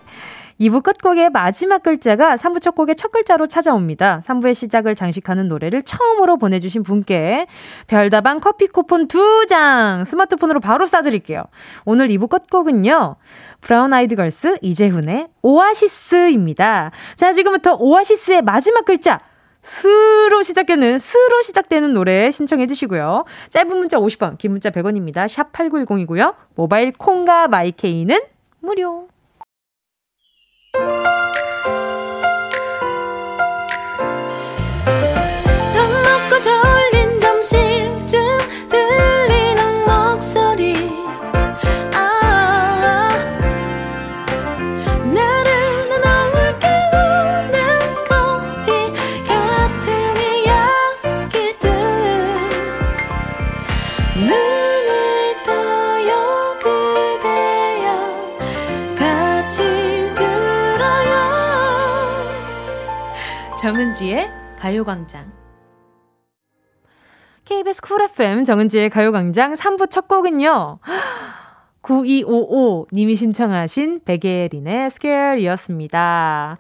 [0.61, 4.21] 2부 끝곡의 마지막 글자가 3부 첫 곡의 첫 글자로 찾아옵니다.
[4.25, 7.47] 3부의 시작을 장식하는 노래를 처음으로 보내주신 분께
[7.87, 11.47] 별다방 커피 쿠폰 2장 스마트폰으로 바로 쏴드릴게요.
[11.85, 13.16] 오늘 2부 끝곡은요.
[13.61, 16.90] 브라운 아이드 걸스 이재훈의 오아시스입니다.
[17.16, 19.21] 자, 지금부터 오아시스의 마지막 글자
[19.62, 23.25] 스로 시작되는 스로 시작되는 노래 신청해 주시고요.
[23.51, 25.29] 짧은 문자 50원, 긴 문자 100원입니다.
[25.29, 26.35] 샵 8910이고요.
[26.55, 28.18] 모바일 콩과 마이케이는
[28.61, 29.09] 무료.
[30.72, 31.04] 밥
[63.98, 65.32] 정은지의 가요광장.
[67.44, 70.78] KBS 쿨 FM 정은지의 가요광장 3부 첫 곡은요.
[71.82, 76.59] 9255 님이 신청하신 백예린의 Square였습니다.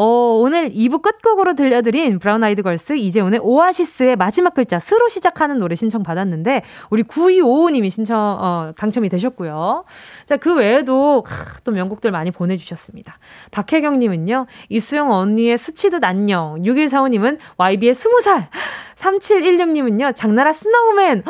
[0.00, 5.74] 어, 오늘 2부 끝곡으로 들려드린 브라운 아이드 걸스 이재훈의 오아시스의 마지막 글자 스로 시작하는 노래
[5.74, 9.84] 신청 받았는데 우리 9255님이 신청 어, 당첨이 되셨고요.
[10.24, 13.18] 자, 그 외에도 하, 또 명곡들 많이 보내 주셨습니다.
[13.50, 14.46] 박혜경 님은요.
[14.68, 16.64] 이수영 언니의 스치듯 안녕.
[16.64, 18.46] 6145 님은 YB의 20살.
[18.94, 20.12] 3716 님은요.
[20.12, 21.24] 장나라 Snowman.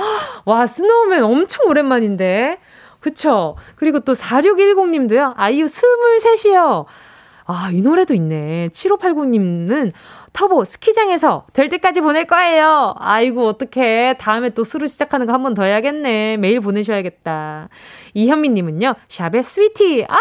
[0.45, 2.59] 와, Snowman 엄청 오랜만인데.
[3.01, 3.57] 그쵸?
[3.77, 5.33] 그리고 또 4610 님도요.
[5.39, 6.85] 아이유 23이요.
[7.51, 8.69] 아, 이 노래도 있네.
[8.75, 9.93] 7589님은
[10.35, 12.95] 터보 스키장에서 될 때까지 보낼 거예요.
[12.99, 14.17] 아이고, 어떡해.
[14.19, 16.37] 다음에 또 스로 시작하는 거 한 번 더 해야겠네.
[16.37, 17.71] 매일 보내셔야겠다.
[18.13, 20.05] 이현미님은요, 샵의 Sweety.
[20.09, 20.17] 아!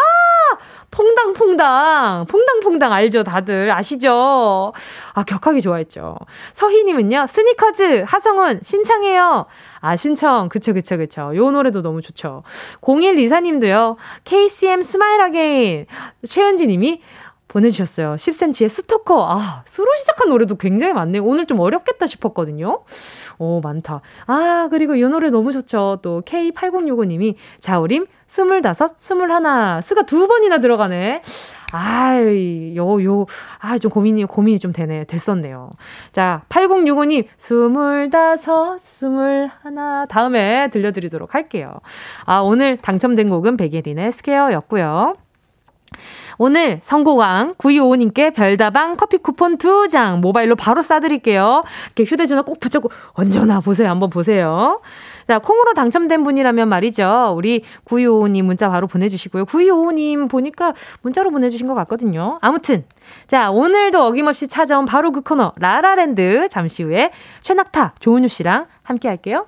[0.89, 2.27] 퐁당퐁당.
[2.29, 3.23] 퐁당퐁당 알죠?
[3.25, 4.71] 다들 아시죠?
[5.13, 6.15] 아, 격하게 좋아했죠.
[6.53, 9.45] 서희님은요, 스니커즈, 하성운 신청해요.
[9.81, 10.47] 아, 신청.
[10.47, 11.35] 그쵸, 그쵸, 그쵸.
[11.35, 12.43] 요 노래도 너무 좋죠.
[12.81, 15.85] 0124님도요, KCM Smile Again.
[16.27, 17.01] 최현지 님이
[17.47, 18.15] 보내주셨어요.
[18.15, 19.25] 10cm의 스토커.
[19.29, 21.23] 아, 스로 시작한 노래도 굉장히 많네요.
[21.23, 22.83] 오늘 좀 어렵겠다 싶었거든요.
[23.37, 24.01] 오, 많다.
[24.25, 25.99] 아, 그리고 이 노래 너무 좋죠.
[26.01, 29.81] 또 K8065님이 자우림, 스물다섯, 스물하나.
[29.81, 31.21] 스가 두 번이나 들어가네.
[31.73, 33.25] 아이, 요, 요,
[33.59, 35.03] 아, 좀 고민이, 고민이 좀 되네.
[35.05, 35.69] 됐었네요.
[36.13, 40.05] 자, 8065님, 스물다섯, 스물하나.
[40.07, 41.73] 다음에 들려드리도록 할게요.
[42.25, 45.15] 아, 오늘 당첨된 곡은 백예린의 Square였고요.
[46.37, 51.63] 오늘 선곡왕 9255님께 별다방 커피 쿠폰 2장 모바일로 바로 쏴드릴게요.
[51.85, 53.89] 이렇게 휴대전화 꼭 붙잡고 언제나 보세요.
[53.89, 54.81] 한번 보세요.
[55.27, 57.33] 자, 콩으로 당첨된 분이라면 말이죠.
[57.35, 59.45] 우리 9255님 문자 바로 보내주시고요.
[59.45, 62.37] 9255님 보니까 문자로 보내주신 것 같거든요.
[62.41, 62.85] 아무튼.
[63.27, 66.47] 자, 오늘도 어김없이 찾아온 바로 그 코너, 라라랜드.
[66.49, 69.47] 잠시 후에 최낙타, 조은유 씨랑 함께 할게요.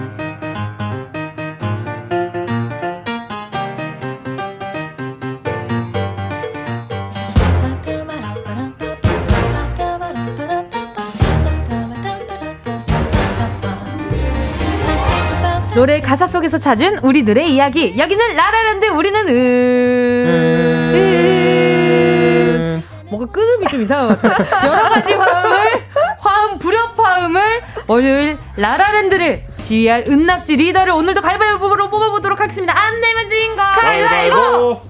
[15.73, 17.97] 노래 가사 속에서 찾은 우리들의 이야기.
[17.97, 20.91] 여기는 라라랜드, 우리는 음.
[20.93, 22.83] 음.
[23.09, 24.71] 뭔가 끄음이 좀 이상한 것 같아요.
[24.71, 25.83] 여러 가지 화음을,
[26.19, 32.77] 화음, 불협 화음을 월요일 라라랜드를 지휘할 은낙지 리더를 오늘도 가위바위보로 뽑아보도록 하겠습니다.
[32.77, 34.37] 안 내면 진거 가위바위보!
[34.37, 34.81] 와요!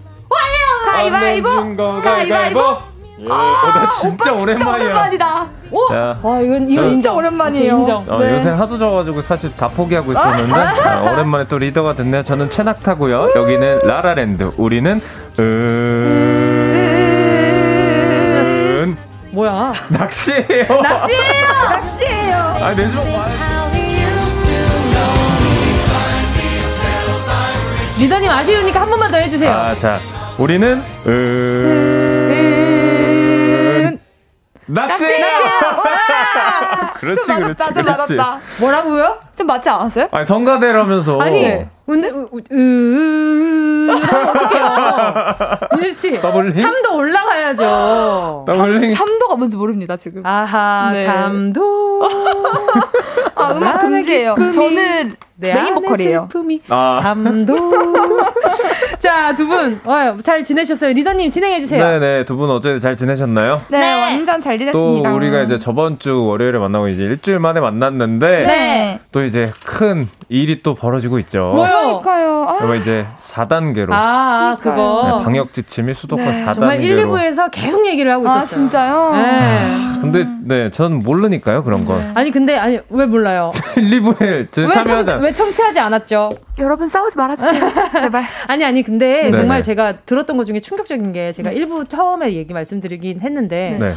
[0.86, 1.76] 가위바위보!
[2.02, 2.91] 가위바위보!
[3.22, 3.28] 예.
[3.28, 4.86] 어, 나 진짜 오랜만이야.
[4.86, 5.46] 오랜만이다.
[5.72, 5.94] 오!
[5.94, 6.18] 야.
[6.22, 7.16] 와, 이건, 이건 진짜 인정.
[7.18, 7.78] 오랜만이에요.
[7.78, 8.04] 인정.
[8.08, 8.34] 어, 네.
[8.36, 12.24] 요새 하도 져가지고 사실 다 포기하고 있었는데 아, 오랜만에 또 리더가 됐네요.
[12.24, 13.34] 저는 최낙타고요.
[13.36, 14.52] 여기는 라라랜드.
[14.58, 15.00] 우리는
[18.50, 18.98] 은
[19.32, 19.72] 뭐야?
[19.90, 20.82] 낚시예요.
[20.82, 21.48] 낙지예요!
[21.70, 22.36] 낚시예요.
[22.38, 23.30] 아, 내 주먹 봐.
[28.00, 29.52] 리더님 아쉬우니까 한 번만 더 해주세요.
[29.52, 30.00] 아, 자,
[30.40, 32.01] 우리는 은
[34.74, 35.06] 낚시.
[36.96, 38.14] 그렇지, 좀 맞았다, 그렇지, 좀 그렇지.
[38.16, 38.40] 맞았다.
[38.62, 39.18] 뭐라고요?
[39.38, 40.08] 좀 맞지 않았어요?
[40.12, 41.20] 아니 성가대라면서.
[41.22, 45.82] 아니, 은, 으, 으, 으, 어떡해요.
[45.84, 46.22] 윤씨.
[46.22, 46.54] Doubling?
[46.64, 48.46] 3도 올라가야죠.
[48.48, 48.94] Doubling.
[48.94, 50.26] 3도가 뭔지 모릅니다, 지금.
[50.26, 51.06] 아하, 네.
[51.08, 51.62] 3도.
[53.36, 54.36] 아, 음악 금지예요.
[54.54, 56.30] 저는 내 메인 보컬이에요.
[56.70, 57.02] 아.
[57.04, 58.32] 3도.
[59.00, 60.94] 자, 두 분, 어, 잘 지내셨어요?
[60.94, 61.84] 리더님 진행해주세요.
[61.84, 63.62] 네네 두 분 어제 잘 지내셨나요?
[63.70, 63.94] 네, 네.
[64.02, 65.14] 완전 잘또 지냈습니다.
[65.14, 69.00] 우리가 이제 저번 주 월요일에 만나고 이제 일주일 만에 만났는데 네.
[69.12, 71.52] 또 이제 큰 일이 또 벌어지고 있죠.
[71.56, 71.81] 뭐요?
[71.82, 72.46] 그러니까요.
[72.50, 75.18] 아, 여러분 이제 4단계로 아, 아, 그거.
[75.20, 76.46] 네, 방역 지침이 수도권 네.
[76.46, 76.54] 4단계로.
[76.54, 78.42] 정말 1, 2부에서 계속 얘기를 하고 있었어요.
[78.42, 79.12] 아, 진짜요?
[79.14, 79.78] 네.
[80.02, 82.12] 근데 네, 전 모르니까요 그런 건.
[82.16, 83.52] 아니 근데 아니 왜 몰라요?
[83.78, 85.12] 1, 2부에 저 왜, 참여하지.
[85.22, 86.30] 왜 청취하지 않았죠?
[86.60, 87.62] 여러분 싸우지 말아 주세요.
[88.00, 88.26] 제발.
[88.48, 89.32] 아니 아니 근데 네네.
[89.34, 93.94] 정말 제가 들었던 것 중에 충격적인 게 제가 일부 처음에 얘기 말씀드리긴 했는데 네.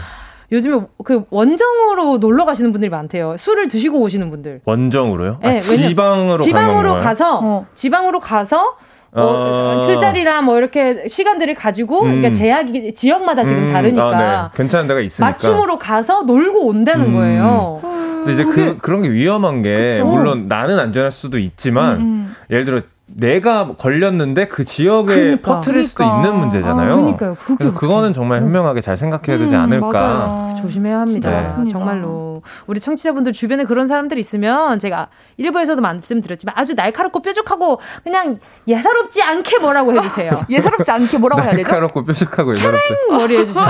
[0.52, 3.36] 요즘에 그 원정으로 놀러 가시는 분들이 많대요.
[3.38, 4.60] 술을 드시고 오시는 분들.
[4.64, 5.38] 원정으로요?
[5.42, 6.96] 네, 아, 지방으로 지방으로?
[6.96, 7.66] 가서 어.
[7.74, 8.76] 지방으로 가서
[9.12, 9.82] 어, 아.
[9.82, 12.04] 술자리나 뭐 이렇게 시간들을 가지고 음.
[12.06, 14.56] 그러니까 제약이 지역마다 지금 음, 다르니까 아, 네.
[14.56, 15.30] 괜찮은 데가 있으니까.
[15.30, 17.14] 맞춤으로 가서 놀고 온다는 음.
[17.14, 17.78] 거예요.
[17.82, 20.06] 근데 이제 그 그런 게 위험한 게 그쵸.
[20.06, 22.36] 물론 나는 안전할 수도 있지만 음.
[22.50, 25.56] 예를 들어 내가 걸렸는데 그 지역에 그러니까.
[25.56, 26.28] 퍼뜨릴 수도 그러니까.
[26.28, 26.92] 있는 문제잖아요.
[26.92, 27.34] 아, 그러니까요.
[27.34, 28.12] 그게 그래서 그거는.
[28.12, 29.90] 정말 현명하게 잘 생각해야 되지 음, 않을까.
[29.92, 30.54] 맞아요.
[30.62, 31.30] 조심해야 합니다.
[31.30, 31.78] 맞습니다.
[31.78, 32.42] 정말로.
[32.66, 39.58] 우리 청취자분들 주변에 그런 사람들 있으면 제가 일부에서도 말씀드렸지만 아주 날카롭고 뾰족하고 그냥 예사롭지 않게
[39.58, 40.44] 뭐라고 해주세요.
[40.48, 41.62] 예사롭지 않게 뭐라고 해야 되죠?
[41.62, 42.94] 날카롭고 뾰족하고 예사롭죠.
[43.10, 43.66] 머리 해주세요.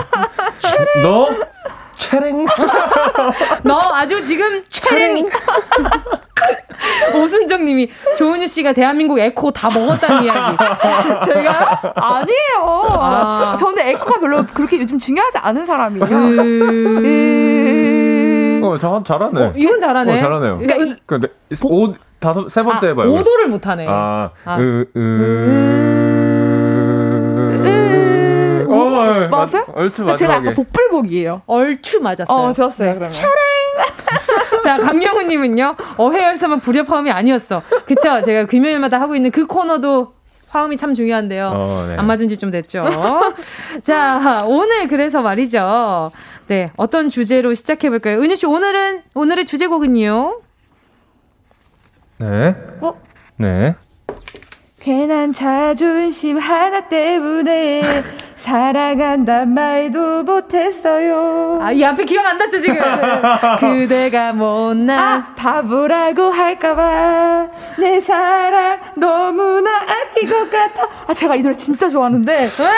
[1.02, 1.28] 너
[1.96, 2.44] 차랭
[3.64, 5.24] 너 아주 지금 촬영.
[7.16, 10.56] 오순정 님이 조은유 씨가 대한민국 에코 다 먹었다는 이야기.
[11.24, 12.98] 제가 아니에요.
[13.00, 13.56] 아.
[13.58, 16.04] 저는 에코가 별로 그렇게 요즘 중요하지 않은 사람이에요.
[16.06, 17.64] 음...
[18.64, 19.40] 어, 저 잘하네.
[19.40, 20.14] 어, 이건 잘하네.
[20.14, 20.58] 어, 잘하네요.
[20.58, 21.28] 그러니까 이, 근데
[21.62, 23.08] 오 다섯 세 번째 해봐요.
[23.08, 23.86] 아, 오도를 못하네.
[23.88, 24.58] 아, 아.
[24.58, 26.53] 으, 으, 어,
[29.44, 29.64] 어, 맞아요?
[29.74, 30.48] 얼추 제가 마지막에.
[30.48, 31.42] 아까 복불복이에요.
[31.46, 32.36] 얼추 맞았어요.
[32.48, 33.12] 어, 좋았어요, 그러면.
[34.62, 37.62] 자, 강명우님은요, 어회열사만 불협화음이 아니었어.
[37.86, 38.20] 그쵸?
[38.22, 40.14] 제가 금요일마다 하고 있는 그 코너도
[40.48, 41.48] 화음이 참 중요한데요.
[41.54, 41.96] 어, 네.
[41.96, 42.84] 안 맞은 지 좀 됐죠.
[43.82, 46.12] 자, 오늘 그래서 말이죠.
[46.46, 48.20] 네, 어떤 주제로 시작해 볼까요?
[48.20, 50.40] 은유 씨, 오늘은, 오늘의 주제곡은요?
[52.18, 52.54] 네.
[52.80, 52.94] 어?
[53.36, 53.74] 네.
[54.80, 57.82] 괜한 자존심 하나 때문에
[58.44, 61.58] 사랑한단 말도 못했어요.
[61.62, 62.76] 아, 이 앞에 기억 안 났죠, 지금?
[63.58, 65.00] 그대가 못나.
[65.00, 70.86] 아, 바보라고 할까봐 내 사랑 너무나 아낀 것 같아.
[71.06, 72.72] 아, 제가 이 노래 진짜 좋아하는데 순간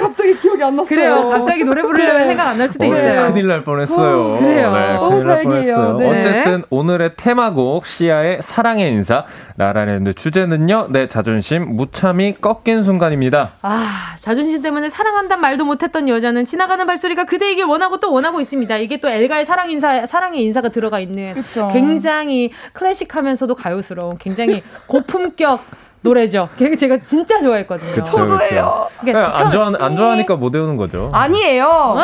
[0.00, 0.88] 갑자기 기억이 안 났어요.
[0.88, 1.28] 그래요.
[1.28, 2.26] 갑자기 노래 부르려면 네.
[2.26, 3.26] 생각 안 날 수도 어, 있어요.
[3.32, 4.20] 큰일 날 뻔했어요.
[4.34, 4.72] 어, 그래요.
[4.72, 5.76] 네, 어, 큰일 날 다행이에요.
[5.76, 5.98] 뻔했어요.
[5.98, 6.18] 네.
[6.18, 9.24] 어쨌든 오늘의 테마곡 시아의 사랑의 인사
[9.56, 10.88] 라라랜드 주제는요.
[10.90, 13.52] 내 자존심 무참히 꺾인 순간입니다.
[13.62, 18.76] 아, 자존심 때문에 사랑 한단 말도 못했던 여자는 지나가는 발소리가 그대이길 원하고 또 원하고 있습니다.
[18.78, 21.68] 이게 또 엘가의 사랑 인사, 사랑의 인사가 들어가 있는 그쵸.
[21.72, 25.60] 굉장히 클래식하면서 굉장히 굉장히 고품격
[26.02, 26.48] 노래죠.
[26.58, 27.92] 걔 제가 진짜 좋아했거든요.
[27.92, 28.88] 그쵸, 저도예요.
[28.98, 31.10] 그게 네, 안, 좋아, 안 좋아하니까 못 외우는 거죠.
[31.12, 31.96] 아니에요.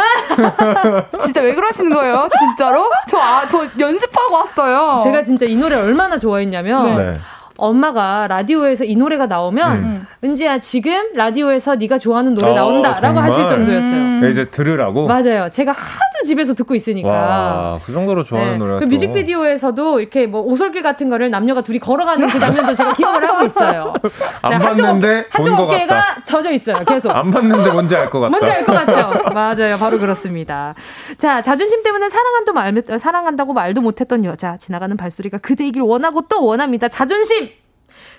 [1.18, 2.28] 진짜 왜 그러시는 거예요?
[2.38, 2.88] 진짜로?
[3.08, 5.00] 저, 아, 저 연습하고 왔어요.
[5.02, 7.14] 제가 진짜 이 노래 얼마나 좋아했냐면 네.
[7.58, 13.24] 엄마가 라디오에서 이 노래가 나오면 은지야 지금 라디오에서 네가 좋아하는 노래 어, 나온다라고 정말?
[13.24, 13.92] 하실 정도였어요.
[13.92, 14.28] 음.
[14.30, 15.06] 이제 들으라고.
[15.06, 15.48] 맞아요.
[15.50, 17.08] 제가 하도 집에서 듣고 있으니까.
[17.08, 18.58] 와, 그 정도로 좋아하는 네.
[18.58, 18.88] 노래가 그 또.
[18.88, 23.94] 뮤직비디오에서도 이렇게 뭐 오솔길 같은 거를 남녀가 둘이 걸어가는 그 장면도 제가 기억을 하고 있어요.
[24.42, 26.24] 안 네, 봤는데 한쪽 어깨가 같다.
[26.24, 26.84] 젖어 있어요.
[26.86, 27.10] 계속.
[27.10, 28.30] 안 봤는데 뭔지 알 것 같다.
[28.30, 29.30] 뭔지 알 것 같죠?
[29.34, 29.76] 맞아요.
[29.78, 30.74] 바로 그렇습니다.
[31.16, 34.56] 자, 자존심 때문에 사랑한다고, 말, 사랑한다고 말도 못했던 여자.
[34.58, 36.88] 지나가는 발소리가 그대이길 원하고 또 원합니다.
[36.88, 37.48] 자존심!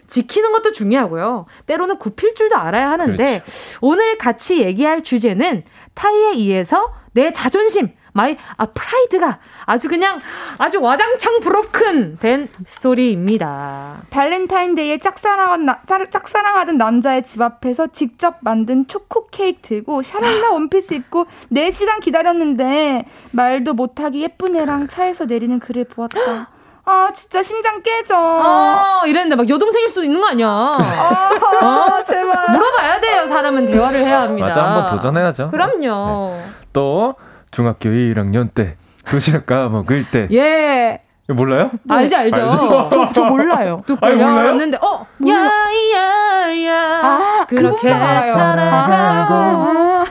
[0.07, 1.45] 지키는 것도 중요하고요.
[1.67, 3.43] 때로는 굽힐 줄도 알아야 하는데,
[3.79, 5.63] 오늘 같이 얘기할 주제는
[5.93, 7.89] 타의에 의해서 내 자존심,
[8.19, 10.19] my 아 pride가 아주 그냥
[10.57, 14.01] 아주 와장창 broken 된 스토리입니다.
[14.09, 20.95] 발렌타인데이에 짝사랑한 나, 사- 짝사랑하던 남자의 집 앞에서 직접 만든 초코 케이크 들고 샤랄라 원피스
[20.95, 26.49] 입고 4시간 기다렸는데 말도 못하기 예쁜 애랑 차에서 내리는 그를 보았다.
[26.83, 28.15] 아 진짜 심장 깨져.
[28.17, 30.47] 어, 이랬는데 막 여동생일 수도 있는 거 아니야.
[30.49, 32.51] 아, 제발.
[32.51, 33.27] 물어봐야 돼요.
[33.27, 34.47] 사람은 대화를 해야 합니다.
[34.47, 35.49] 맞아, 한번 도전해야죠.
[35.49, 36.41] 그럼요.
[36.73, 37.15] 또
[37.51, 38.75] 중학교 1학년 때
[39.05, 41.01] 도시락 까먹을 때 예.
[41.31, 41.69] 몰라요?
[41.87, 42.41] 알죠, 알죠.
[42.41, 42.89] 알죠?
[42.91, 43.83] 저, 저 몰라요.
[43.85, 47.01] 걸렸는데, 어, 야야야.
[47.03, 47.89] 아, 그 그렇게.
[47.89, 49.33] 살아가고.
[49.35, 50.05] 아,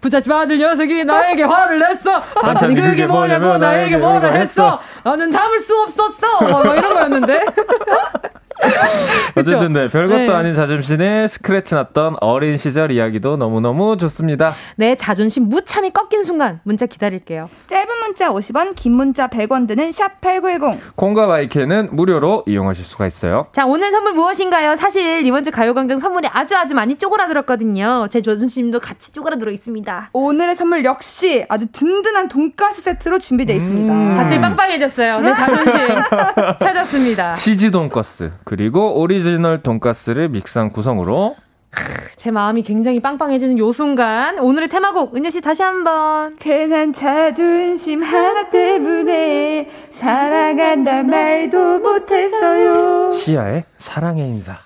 [0.00, 2.20] 부잣집 아들 녀석이 나에게 화를 냈어.
[2.20, 4.80] 반찬이 그게 뭐냐고 나에게 뭐라 했어.
[5.04, 6.48] 나는 참을 수 없었어.
[6.48, 7.44] 뭐, 뭐 이런 거였는데.
[9.36, 10.28] 어쨌든 네, 별것도 네.
[10.30, 14.52] 아닌 자존심에 스크래치 났던 어린 시절 이야기도 너무너무 좋습니다.
[14.76, 17.48] 내 자존심 무참히 꺾인 순간 문자 기다릴게요.
[17.66, 20.96] 짧은 문자 50원, 긴 문자 100원 드는 샵 8910.
[20.96, 23.46] 콩과 마이크는 무료로 이용하실 수가 있어요.
[23.52, 24.76] 자, 오늘 선물 무엇인가요?
[24.76, 28.08] 사실 이번 주 가요광장 선물이 아주 아주 많이 쪼그라들었거든요.
[28.10, 30.10] 제 자존심도 같이 쪼그라들 어 있습니다.
[30.12, 33.92] 오늘의 선물 역시 아주 든든한 돈가스 세트로 준비되어 있습니다.
[33.92, 34.16] 음.
[34.16, 35.20] 갑자기 빵빵해졌어요.
[35.20, 35.80] 내 자존심
[36.58, 37.34] 펴졌습니다.
[37.34, 41.36] 치즈 돈가스 그리고 오리지널 돈가스를 믹스한 구성으로
[42.16, 48.50] 제 마음이 굉장히 빵빵해지는 요 순간 오늘의 테마곡 은유 씨 다시 한번 괜한 자존심 하나
[48.50, 53.12] 때문에 사랑한다 말도 못했어요.
[53.12, 54.56] 시아의 사랑의 인사.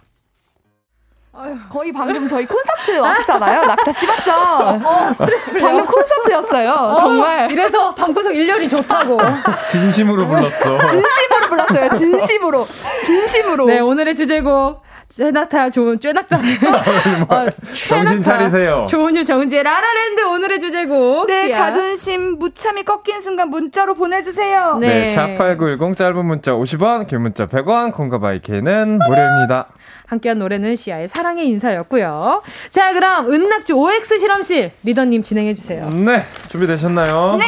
[1.68, 3.64] 거의 방금 저희 콘서트 왔었잖아요.
[3.64, 4.32] 낙타 씨 맞죠?
[4.32, 5.66] 어, 스트레스 풀려.
[5.66, 6.96] 방금 콘서트였어요.
[6.98, 7.50] 정말.
[7.50, 9.18] 이래서 방구석 1년이 좋다고.
[9.70, 10.78] 진심으로 불렀어.
[10.86, 11.90] 진심으로 불렀어요.
[11.98, 12.66] 진심으로.
[13.04, 13.66] 진심으로.
[13.66, 16.34] 네 오늘의 주제곡 쬐나타 좋은 쬐낙타
[17.30, 17.46] 어,
[17.88, 18.86] 정신 차리세요.
[18.88, 21.56] 조은유 정은지의 라라랜드 오늘의 주제곡 네, 시야.
[21.56, 24.78] 자존심 무참히 꺾인 순간 문자로 보내주세요.
[24.80, 25.14] 네.
[25.14, 29.68] 네, 샵8910 짧은 문자 50원, 긴 문자 100원, 콩과 마이크는 무료입니다.
[30.06, 32.42] 함께한 노래는 시아의 사랑의 인사였고요.
[32.70, 35.88] 자 그럼 은낙주 OX 실험실 리더님 진행해 주세요.
[35.90, 37.36] 네, 준비되셨나요?
[37.40, 37.44] 네.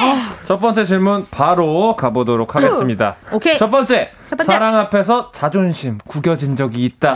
[0.46, 3.16] 첫 번째 질문 바로 가보도록 하겠습니다.
[3.32, 3.56] 오케이.
[3.58, 4.52] 첫 번째, 첫 번째.
[4.52, 7.14] 사랑 앞에서 자존심 구겨진 적이 있다.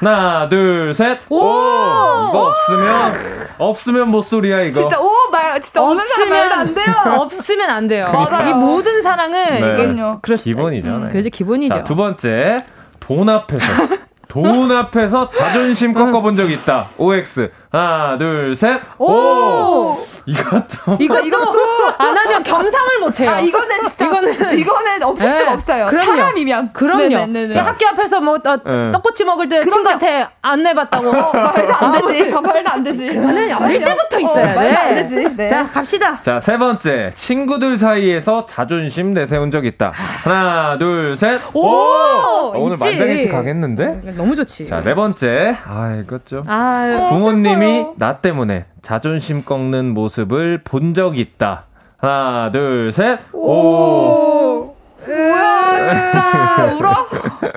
[0.00, 1.18] 하나, 둘, 셋.
[1.30, 1.38] 오!
[1.38, 3.12] 이거 없으면
[3.58, 4.80] 없으면 못 소리야 이거.
[4.80, 6.84] 진짜 오 말 진짜 말도 안 돼요.
[7.18, 8.08] 없으면 안 돼요.
[8.12, 8.50] 맞아요.
[8.50, 9.58] 이 모든 사랑은 네.
[9.72, 9.94] 이게.
[10.20, 11.06] 그렇- 기본이잖아요.
[11.06, 11.74] 음, 그죠 기본이죠.
[11.74, 12.64] 자, 두 번째.
[13.00, 13.64] 돈 앞에서
[14.34, 16.88] 돈 앞에서 자존심 꺾어본 적 있다.
[16.98, 17.50] OX.
[17.78, 18.80] 하나, 둘, 셋.
[18.98, 19.98] 오!
[20.26, 21.52] 이것도 이것도,
[21.98, 23.30] 안 하면 겸상을 못 해요.
[23.30, 25.38] 아 이거는 진짜 이거는- 이거는 없을 네.
[25.38, 25.86] 수가 없어요.
[25.86, 26.06] 그럼요.
[26.16, 27.02] 사람이면 그럼요.
[27.08, 27.48] 네네네네.
[27.48, 28.90] 그냥 학교 앞에서 뭐 어, 네.
[28.92, 31.08] 떡꼬치 먹을 때 친구한테 안내봤다고.
[31.10, 32.32] 어, 말도 안 되지.
[32.32, 33.06] 아무튼 말도 안 되지.
[33.08, 33.84] 그거는 어릴 그럼요.
[33.84, 34.54] 때부터 있어야 어, 돼.
[34.54, 35.36] 말도 안 되지.
[35.36, 35.48] 네.
[35.48, 36.22] 자 갑시다.
[36.22, 37.12] 자, 세 번째.
[37.14, 39.92] 친구들 사이에서 자존심 내세운 적 있다.
[39.94, 41.38] 하나, 둘, 셋.
[41.52, 42.84] 오, 어, 오늘 있지.
[42.86, 44.14] 만장일치 가겠는데?
[44.16, 44.66] 너무 좋지.
[44.68, 45.58] 자, 네 번째.
[45.66, 46.44] 아, 이것 좀.
[46.46, 47.63] 아, 부모님이
[47.96, 51.64] 나 때문에 자존심 꺾는 모습을 본 적 있다.
[51.98, 53.18] 하나, 둘, 셋.
[53.32, 54.74] 오.
[55.06, 57.06] 뭐야 진짜 울어?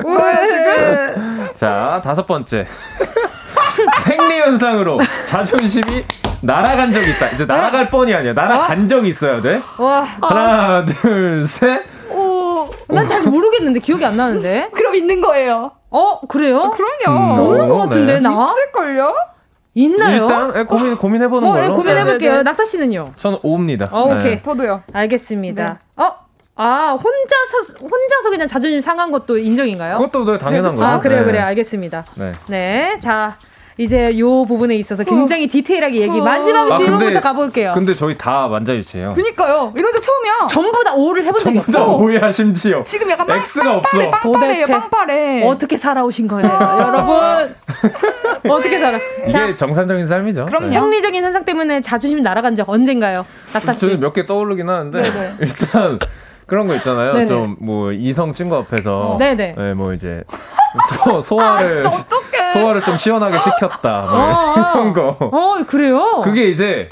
[0.03, 1.47] 울어요 지금?
[1.58, 2.68] 자, 다섯 번째.
[4.05, 6.01] 생리 현상으로 자존심이
[6.41, 7.30] 날아간 적 있다.
[7.30, 8.34] 이제 날아갈 뻔이 아니야.
[8.34, 9.62] 날아간 적이 있어야 돼.
[9.78, 11.84] 와, 하나, 둘, 셋.
[12.89, 14.70] 난잘 모르겠는데 기억이 안 나는데.
[14.74, 15.72] 그럼 있는 거예요.
[15.89, 16.72] 어 그래요?
[16.72, 17.36] 그럼요.
[17.36, 17.84] 음, 없는 것 네.
[17.84, 19.14] 같은데 나 있을걸요?
[19.82, 20.23] 있나요?
[20.23, 21.63] 일단 예, 고민 고민해보는 어, 걸로.
[21.63, 22.05] 예, 고민해 네.
[22.05, 22.41] 볼게요.
[22.41, 23.13] 낙타 씨는요?
[23.15, 23.88] 저는 5입니다.
[23.93, 24.41] 어, 오케이.
[24.41, 24.82] 저도요.
[24.91, 25.80] 알겠습니다.
[25.97, 26.11] 어,
[26.55, 29.99] 아 혼자서 혼자서 그냥 자존심 상한 것도 인정인가요?
[29.99, 30.84] 그것도 네, 당연한 거죠.
[30.86, 31.25] 아 그래요, 네.
[31.25, 31.43] 그래요.
[31.45, 32.05] 알겠습니다.
[32.15, 32.32] 네.
[32.47, 33.38] 네, 자.
[33.80, 37.71] 이제 요 부분에 있어서 굉장히 디테일하게 얘기 마지막 아, 질문부터 근데- 가볼게요.
[37.75, 39.13] 근데 저희 다 만장일치예요.
[39.13, 39.71] 그니까요.
[39.78, 40.47] 이런 적 처음이야.
[40.49, 41.95] 전부 다 O를 해본 적이 전부 다 없어.
[41.97, 42.84] 오해야 심지어.
[42.84, 44.09] 지금 약간 빵, X가 없어.
[44.09, 45.47] 빵빠레, 빵빠레.
[45.47, 47.55] 어떻게 살아오신 거예요, 여러분?
[48.51, 48.97] 어떻게 살아?
[49.21, 50.47] 이게 자, 정상적인 삶이죠.
[50.47, 50.69] 그럼요.
[50.69, 53.25] 생리적인 현상 때문에 자존심이 날아간 적 언젠가요?
[53.53, 53.82] 낙타 씨.
[53.82, 55.34] 저는 몇 개 떠오르긴 하는데 네네.
[55.41, 55.99] 일단
[56.47, 57.13] 그런 거 있잖아요.
[57.13, 57.25] 네네.
[57.28, 59.53] 좀뭐 이성 친구 앞에서 네네.
[59.55, 60.23] 네, 뭐 이제
[61.03, 62.37] 소, 소화를 어떡해.
[62.54, 64.02] 소화를 좀 시원하게 시켰다.
[64.02, 65.18] 뭐 어, 이런 거.
[65.20, 66.22] 어, 그래요?
[66.24, 66.89] 그게 이제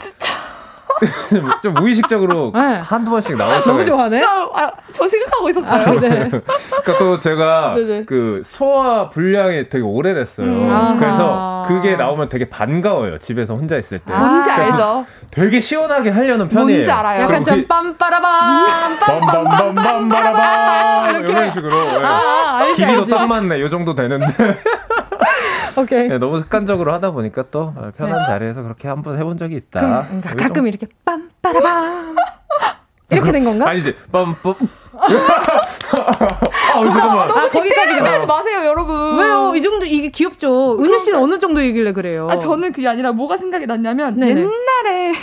[1.30, 2.80] 좀, 좀 무의식적으로 네.
[2.82, 4.24] 한두 번씩 때가 너무 있- 좋아하네.
[4.24, 5.82] 아, 아, 저 생각하고 있었어요.
[5.98, 6.30] 아, 네.
[6.30, 8.06] 그러니까 또 제가 네네.
[8.06, 10.48] 그 소화 불량이 되게 오래됐어요.
[10.48, 10.96] 음.
[10.98, 13.18] 그래서 그게 나오면 되게 반가워요.
[13.20, 14.14] 집에서 혼자 있을 때.
[14.14, 14.20] 아.
[14.20, 15.06] 뭔지 알죠?
[15.32, 16.78] 되게 시원하게 하려는 편이에요.
[16.78, 17.24] 뭔지 알아요.
[17.24, 18.00] 약간 좀 빰빠라밤
[19.00, 19.20] 빰.
[19.20, 21.32] 빰빰빰빰빰빰빰 이렇게.
[21.32, 22.06] 이런 식으로 예.
[22.06, 23.12] 아, 알지, 길이도 알지.
[23.12, 23.60] 딱 맞네.
[23.60, 24.26] 요 정도 되는데
[25.78, 26.10] 오케이.
[26.10, 29.80] 예, 너무 습관적으로 하다 보니까 또 어, 편한 자리에서 그렇게 한 번 해본 적이 있다.
[29.80, 32.16] 그럼, 음, 가끔 이렇게 빰빠라밤
[33.12, 33.70] 이렇게 된 건가?
[33.70, 33.94] 아니지.
[34.12, 34.56] 빰빰.
[34.98, 37.30] 아, 잠깐만.
[37.32, 38.26] 아, 거기까지 하지.
[38.26, 39.18] 마세요, 여러분.
[39.20, 39.54] 왜요?
[39.56, 40.80] 이 정도 이게 귀엽죠.
[40.82, 42.28] 은유 씨는 어느 정도 얘기길래 그래요?
[42.32, 44.42] 아, 저는 그게 아니라 뭐가 생각이 났냐면 네네.
[44.42, 45.14] 옛날에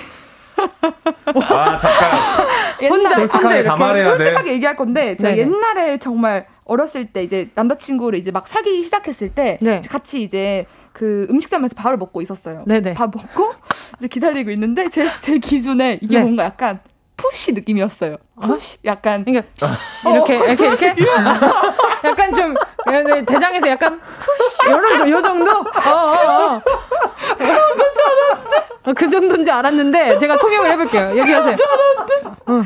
[1.50, 2.18] 아, 잠깐.
[2.82, 4.24] 옛날에 솔직하게 담아내야 돼.
[4.24, 5.40] 솔직하게 얘기할 건데 제가 네네.
[5.42, 9.82] 옛날에 정말 어렸을 때 이제 남자친구를 이제 막 사귀기 시작했을 때 네.
[9.88, 12.64] 같이 이제 그 음식점에서 밥을 먹고 있었어요.
[12.66, 12.94] 네네.
[12.94, 13.52] 밥 먹고
[13.98, 16.22] 이제 기다리고 있는데 제, 제 기준에 이게 네.
[16.22, 16.80] 뭔가 약간
[17.16, 18.16] push 느낌이었어요.
[18.40, 19.46] push 약간 그러니까
[20.10, 20.94] 이렇게 이렇게 이렇게
[22.04, 22.54] 약간 좀
[22.86, 26.62] 네, 대장에서 약간 push 이런 저- 요 정도 어 어 어
[28.84, 31.56] 어, 그 정도인지 알았는데 제가 통역을 해볼게요 얘기하세요
[32.46, 32.62] 어.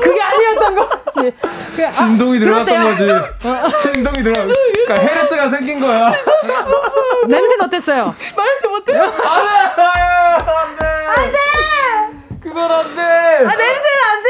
[0.00, 1.32] 그게 아니었던 거지
[1.70, 3.22] 그게, 아, 진동이 들어갔던 들었대요.
[3.22, 3.38] 거지.
[3.92, 4.34] 진동이 들어.
[4.86, 6.12] 그러니까 헤르츠가 생긴 거야.
[7.28, 8.14] 냄새는 어땠어요?
[8.36, 9.02] 말도 못해요.
[9.04, 9.10] 안
[11.32, 11.38] 돼.
[12.42, 13.00] 그건 안 돼.
[13.02, 14.28] 아 냄새는 안돼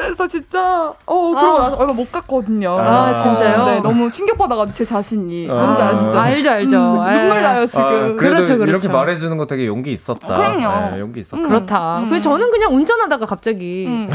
[0.00, 2.70] 그래서 진짜 어 그러고 나서 얼마 못 갔거든요.
[2.78, 3.64] 아, 진짜요?
[3.64, 5.54] 네, 너무 충격받아가지고 제 자신이 아.
[5.54, 6.18] 뭔지 아시죠?
[6.18, 7.82] 알죠 알죠 음, 아, 눈물 나요 지금.
[7.82, 8.70] 아, 그래도 그렇죠, 그렇죠.
[8.70, 10.34] 이렇게 말해주는 거 되게 용기 있었다.
[10.34, 10.94] 그럼요.
[10.94, 11.36] 네, 용기 있었다.
[11.42, 11.48] 음.
[11.48, 12.10] 그렇다 음.
[12.10, 14.08] 그 저는 그냥 운전하다가 갑자기 음.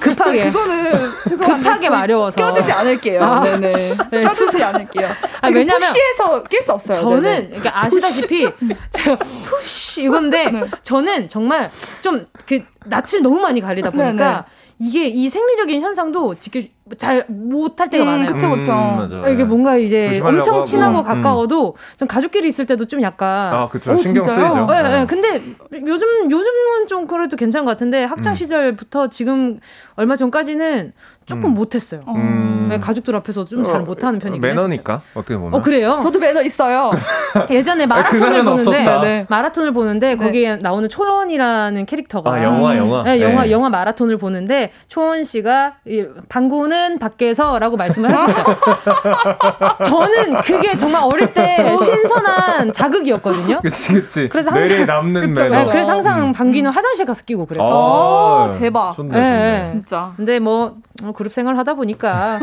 [0.00, 0.92] 급하게 그거는
[1.38, 2.36] 급하게 마려워서.
[2.36, 3.22] 껴주지 않을게요.
[3.22, 3.40] 아.
[3.40, 3.72] 네네.
[4.10, 5.08] 네, 껴주지 않을게요.
[5.42, 7.00] 아, 왜냐면 푸시해서 낄 수 없어요.
[7.00, 7.52] 저는.
[7.56, 8.48] 이게 아시다시피
[8.90, 10.64] 제가 푸시 이건데 네.
[10.82, 14.42] 저는 정말 좀 그 낯을 너무 많이 가리다 보니까 네네.
[14.82, 16.60] 이게 이 생리적인 현상도 지켜
[16.98, 18.34] 잘 못할 때가 음, 많아요.
[18.34, 18.72] 그쵸, 그쵸.
[18.72, 19.22] 맞아.
[19.24, 20.64] 아, 이게 뭔가 이제 조심하려고 엄청 하고.
[20.64, 21.02] 친하고 음.
[21.02, 23.92] 가까워도 좀 가족끼리 있을 때도 좀 약간 아, 그쵸.
[23.92, 24.48] 어, 신경 진짜요?
[24.48, 24.66] 쓰이죠.
[24.66, 24.98] 네, 네.
[24.98, 25.06] 네.
[25.06, 25.40] 근데
[25.86, 28.34] 요즘 요즘은 좀 그래도 괜찮은 것 같은데 학창 음.
[28.34, 29.58] 시절부터 지금
[29.96, 30.92] 얼마 전까지는
[31.24, 31.54] 조금 음.
[31.54, 32.02] 못했어요.
[32.08, 32.66] 음.
[32.68, 35.54] 네, 가족들 앞에서 좀잘 어, 못하는 편이긴 매너니까 어떻게 보면.
[35.54, 35.58] 했었어요.
[35.58, 36.00] 어 그래요?
[36.02, 36.90] 저도 매너 있어요.
[37.50, 39.00] 예전에 아, 마라톤을 보는데 없었다.
[39.02, 39.26] 네.
[39.28, 40.16] 마라톤을 보는데 네.
[40.16, 43.02] 거기에 나오는 초원이라는 캐릭터가 아 영화 영화.
[43.04, 43.50] 네, 영화 네.
[43.50, 48.44] 영화 마라톤을 보는데 초원 씨가 이 방구는 밖에서라고 말씀을 하셨죠.
[49.84, 53.60] 저는 그게 정말 어릴 때 신선한 자극이었거든요.
[53.62, 54.28] 그치 그치.
[54.28, 55.56] 그래서 항상- 남는 그쵸, 매너.
[55.58, 56.32] 네, 그래서 항상 음.
[56.32, 57.64] 방귀는 화장실 가서 끼고 그래요.
[57.64, 58.92] 어, 대박.
[58.94, 59.58] 좋네, 네, 좋네.
[59.58, 59.60] 네.
[59.64, 60.12] 진짜.
[60.16, 62.38] 근데 뭐 어, 그룹 생활 하다 보니까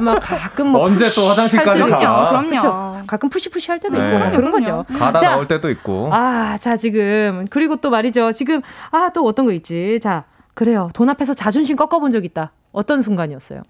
[0.00, 1.86] 막 가끔 뭐 언제 또 화장실까지 가?
[1.86, 2.50] 그럼요, 그럼요.
[2.50, 2.98] 그쵸.
[3.06, 4.04] 가끔 푸시푸시 할 때도 네.
[4.04, 4.84] 있고 그런 거죠.
[4.98, 6.08] 가다 자, 나올 때도 있고.
[6.12, 7.46] 아, 자, 지금.
[7.50, 8.32] 그리고 또 말이죠.
[8.32, 9.98] 지금, 아, 또 어떤 거 있지.
[10.02, 10.24] 자,
[10.54, 10.88] 그래요.
[10.94, 12.52] 돈 앞에서 자존심 꺾어본 적 있다.
[12.72, 13.62] 어떤 순간이었어요?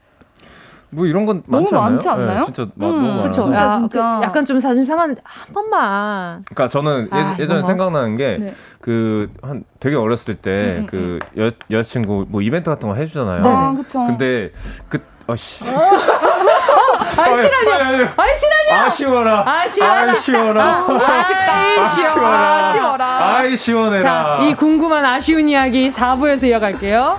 [0.95, 1.91] 뭐 이런 건 너무 많지 않나요?
[1.91, 2.39] 많지 않나요?
[2.41, 3.23] 네, 진짜 마- 음, 너무.
[3.25, 3.43] 그쵸.
[3.43, 4.17] 진짜, 야, 진짜.
[4.21, 6.45] 그 약간 좀 자존심 상하는데, 한 번만.
[6.45, 7.63] 그러니까 저는 아, 예, 이거 뭐.
[7.63, 8.55] 생각나는 네.
[8.85, 13.43] 게그한 되게 어렸을 때 음, 그여 여자친구 뭐 이벤트 같은 거 해주잖아요.
[13.43, 13.55] 네네.
[13.55, 14.05] 아, 그쵸.
[14.07, 14.51] 근데
[14.89, 15.65] 그 어씨
[17.17, 18.15] 아이, 실화냐?
[18.17, 18.85] 아이, 실화냐?
[18.87, 19.41] 아쉬워라.
[19.41, 19.61] 아?
[19.63, 20.01] 아쉬워라.
[20.13, 20.87] 아쉬워라.
[22.61, 23.07] 아쉬워라.
[23.37, 24.03] 아이 시원해라.
[24.03, 27.19] 자, 이 궁금한 아쉬운 이야기 4부에서 이어갈게요.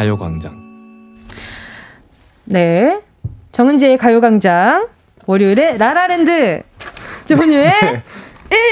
[0.00, 0.58] 가요광장.
[2.46, 3.02] 네.
[3.52, 4.88] 정은지의 가요광장.
[5.26, 6.62] 월요일에 라라랜드.
[7.26, 7.70] 조훈유의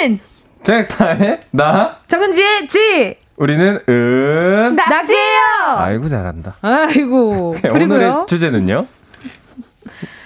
[0.06, 0.20] 인!
[0.62, 3.16] 잭타의 나 정은지의 지!
[3.36, 5.76] 우리는 은 낙지예요!
[5.76, 6.56] 아이고 잘한다.
[6.62, 7.56] 아이고.
[7.60, 7.84] 그리고요.
[7.84, 8.86] 오늘의 주제는요?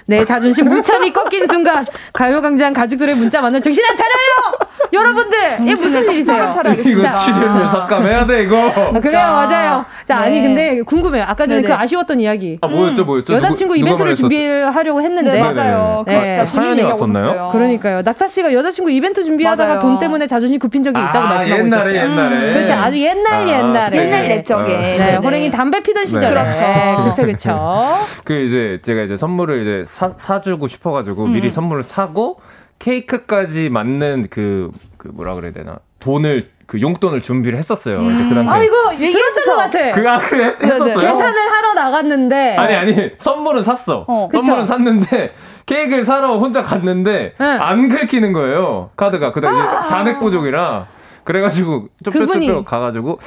[0.07, 4.69] 네, 자존심 무참히 꺾인 순간 가요광장 가족들의 문자 만나 정신 안 차려요!
[4.93, 5.39] 여러분들!
[5.63, 6.51] 이게 무슨 일이세요?
[6.85, 8.69] 이거 출연료 삭감해야 돼 이거.
[8.69, 9.85] 아, 그래요, 맞아요.
[10.07, 10.47] 자, 아니, 네.
[10.47, 11.25] 근데 궁금해요.
[11.25, 11.69] 아까 전에 네네.
[11.75, 12.59] 그 아쉬웠던 이야기.
[12.61, 13.35] 아 뭐였죠 뭐였죠?
[13.35, 14.15] 여자친구 누구- 이벤트를?
[14.15, 15.33] 준비하려고 했는데.
[15.33, 16.05] 네, 맞아요.
[16.07, 16.15] 네.
[16.15, 17.51] 그거 진짜 사연이 재밌는 얘기하고 왔었나요?
[17.53, 18.03] 그러니까요.
[18.03, 19.81] 낙타 씨가 여자친구 이벤트 준비하다가 맞아요.
[19.81, 22.11] 돈 때문에 자존심 굽힌 적이 있다고 아, 말씀하고 옛날에 있었어요.
[22.13, 22.53] 옛날에.
[22.53, 22.75] 그렇죠.
[22.75, 23.97] 아주 옛날 아, 옛날에.
[23.97, 24.43] 옛날 네.
[24.47, 24.55] 내.
[24.55, 24.63] 어.
[24.63, 25.17] 네, 네네.
[25.19, 26.29] 호랭이 담배 피던 시절에.
[26.29, 27.03] 그렇죠.
[27.03, 27.95] 그렇죠, 그렇죠.
[28.25, 31.33] 그 이제 제가 이제 선물을 이제 사, 사주고 싶어가지고 음.
[31.33, 32.41] 미리 선물을 사고
[32.79, 38.01] 케이크까지 맞는 그, 그 뭐라 그래야 되나 돈을 그 용돈을 준비를 했었어요.
[38.01, 38.55] 이제 그 당시에.
[38.55, 39.45] 아, 이거 들었을 얘기했어.
[39.45, 39.93] 것 같아.
[39.93, 40.57] 그, 아, 그래?
[40.63, 40.97] 했었어요?
[40.97, 42.57] 계산을 하러 나갔는데.
[42.57, 44.07] 아니, 아니, 선물은 샀어.
[44.09, 44.65] 어, 선물은 그쵸.
[44.65, 45.35] 샀는데,
[45.67, 47.47] 케이크를 사러 혼자 갔는데, 응.
[47.47, 48.91] 안 긁히는 거예요.
[48.97, 49.33] 카드가.
[49.33, 50.87] 그 다음에 잔액 부족이라.
[51.25, 53.19] 그래가지고 좁혀좁혀 가가지고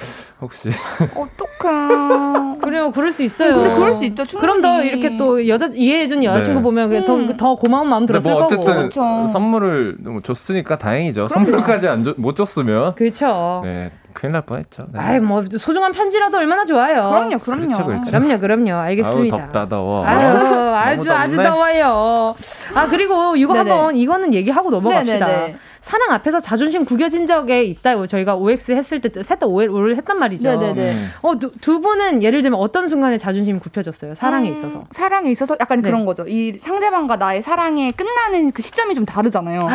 [0.42, 0.70] 혹시
[1.16, 2.60] 어떡해.
[2.62, 3.54] 그래요, 그럴 수 있어요.
[3.54, 4.42] 근데 그럴 수 있죠, 충분히.
[4.42, 6.64] 그럼 더 이렇게 또 여자 이해해준 여자친구 네.
[6.64, 8.56] 보면 그게 더, 더 고마운 마음 들었을 뭐 거고.
[8.56, 9.02] 어쨌든 그쵸.
[9.32, 11.28] 선물을 뭐 줬으니까 다행이죠.
[11.28, 13.62] 선물까지 안 줬- 못 줬으면 그렇죠.
[13.64, 14.84] 네 큰일 날 뻔했죠.
[14.94, 15.00] 네.
[15.00, 17.10] 아이 뭐 소중한 편지라도 얼마나 좋아요.
[17.10, 17.66] 그럼요, 그럼요.
[17.66, 18.06] 그렇죠, 그렇죠.
[18.12, 18.72] 그럼요, 그럼요.
[18.74, 19.36] 알겠습니다.
[19.36, 20.06] 아우 덥다 더워.
[20.06, 21.36] 아유, 너무 아주 아주.
[21.36, 22.36] 더워요.
[22.74, 23.70] 아 그리고 이거 네네.
[23.72, 25.26] 한번 이거는 얘기하고 넘어갑시다.
[25.26, 25.56] 네네네.
[25.86, 30.50] 사랑 앞에서 자존심 구겨진 적에 있다고 저희가 OX 했을 때 셋 다 오해를 했단 말이죠.
[30.50, 30.92] 네네네.
[30.92, 31.12] 음.
[31.22, 34.16] 어, 두, 두 분은 예를 들면 어떤 순간에 자존심이 굽혀졌어요?
[34.16, 34.86] 사랑에 음, 있어서.
[34.90, 35.90] 사랑에 있어서 약간 네.
[35.90, 36.26] 그런 거죠.
[36.28, 39.68] 이 상대방과 나의 사랑에 끝나는 그 시점이 좀 다르잖아요.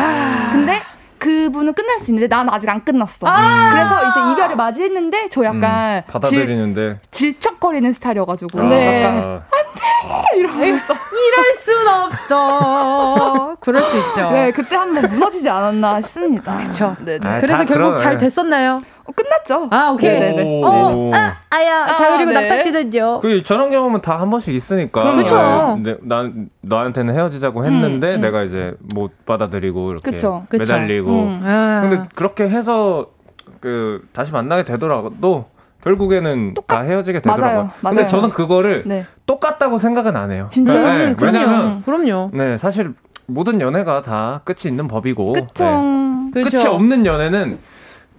[0.51, 0.81] 근데
[1.17, 3.25] 그분은 끝날 수 있는데 난 아직 안 끝났어.
[3.71, 9.03] 그래서 이제 이별을 맞이했는데 저 약간 음, 받아들이는데 질, 질척거리는 스타일이어가지고 네.
[9.03, 10.93] 약간 아, 이러면서
[11.27, 13.55] 이럴 순 없어.
[13.59, 14.31] 그럴 수 있죠.
[14.31, 16.57] 네 그때 한번 무너지지 않았나 싶습니다.
[16.57, 16.95] 그쵸.
[17.03, 17.19] 네네.
[17.23, 17.97] 아, 그래서 다 결국 그러네.
[17.97, 18.81] 잘 됐었나요?
[19.03, 19.67] 어, 끝났죠.
[19.71, 20.19] 아, 오케이.
[20.19, 20.43] 네네네.
[20.43, 21.11] 오.
[21.49, 22.41] 아야, 아, 자, 그리고 네.
[22.47, 23.19] 낙타 씨는요?
[23.19, 25.01] 그 저런 경험은 다 한 번씩 있으니까.
[25.01, 25.17] 그럼요.
[25.23, 25.77] 그쵸.
[25.83, 28.21] 네, 난 너한테는 헤어지자고 했는데 음, 음.
[28.21, 30.45] 내가 이제 못 받아들이고 이렇게 그쵸.
[30.49, 30.61] 그쵸.
[30.73, 31.09] 매달리고.
[31.09, 31.41] 음.
[31.43, 31.81] 아.
[31.81, 33.07] 근데 그렇게 해서
[33.59, 35.45] 그 다시 만나게 되더라도
[35.83, 37.47] 결국에는 다 헤어지게 되더라고요.
[37.47, 37.95] 맞아요, 맞아요.
[37.95, 39.05] 근데 저는 그거를 네.
[39.25, 40.47] 똑같다고 생각은 안 해요.
[40.51, 40.97] 진짜요?
[40.97, 41.37] 네, 음, 그럼요.
[41.37, 42.31] 왜냐면 그럼요.
[42.33, 42.93] 네 사실
[43.27, 45.33] 모든 연애가 다 끝이 있는 법이고.
[45.35, 45.47] 네.
[46.33, 46.33] 그렇죠.
[46.49, 47.59] 끝이 없는 연애는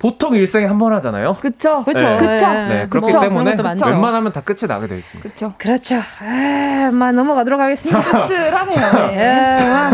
[0.03, 1.37] 보통 일생에 한 번 하잖아요.
[1.41, 1.85] 그쵸.
[1.85, 2.05] 그렇죠.
[2.05, 2.17] 네.
[2.17, 2.49] 그쵸.
[2.53, 3.21] 네, 그렇기 그쵸.
[3.21, 3.87] 때문에 것도 많죠.
[3.87, 5.29] 웬만하면 다 끝이 나게 돼 있습니다.
[5.29, 5.53] 그쵸.
[5.59, 5.97] 그렇죠.
[6.21, 8.03] 아, 마 넘어가도록 하겠습니다.
[8.03, 9.09] 씁쓸하네요.
[9.11, 9.17] 네.
[9.63, 9.91] 예, 와,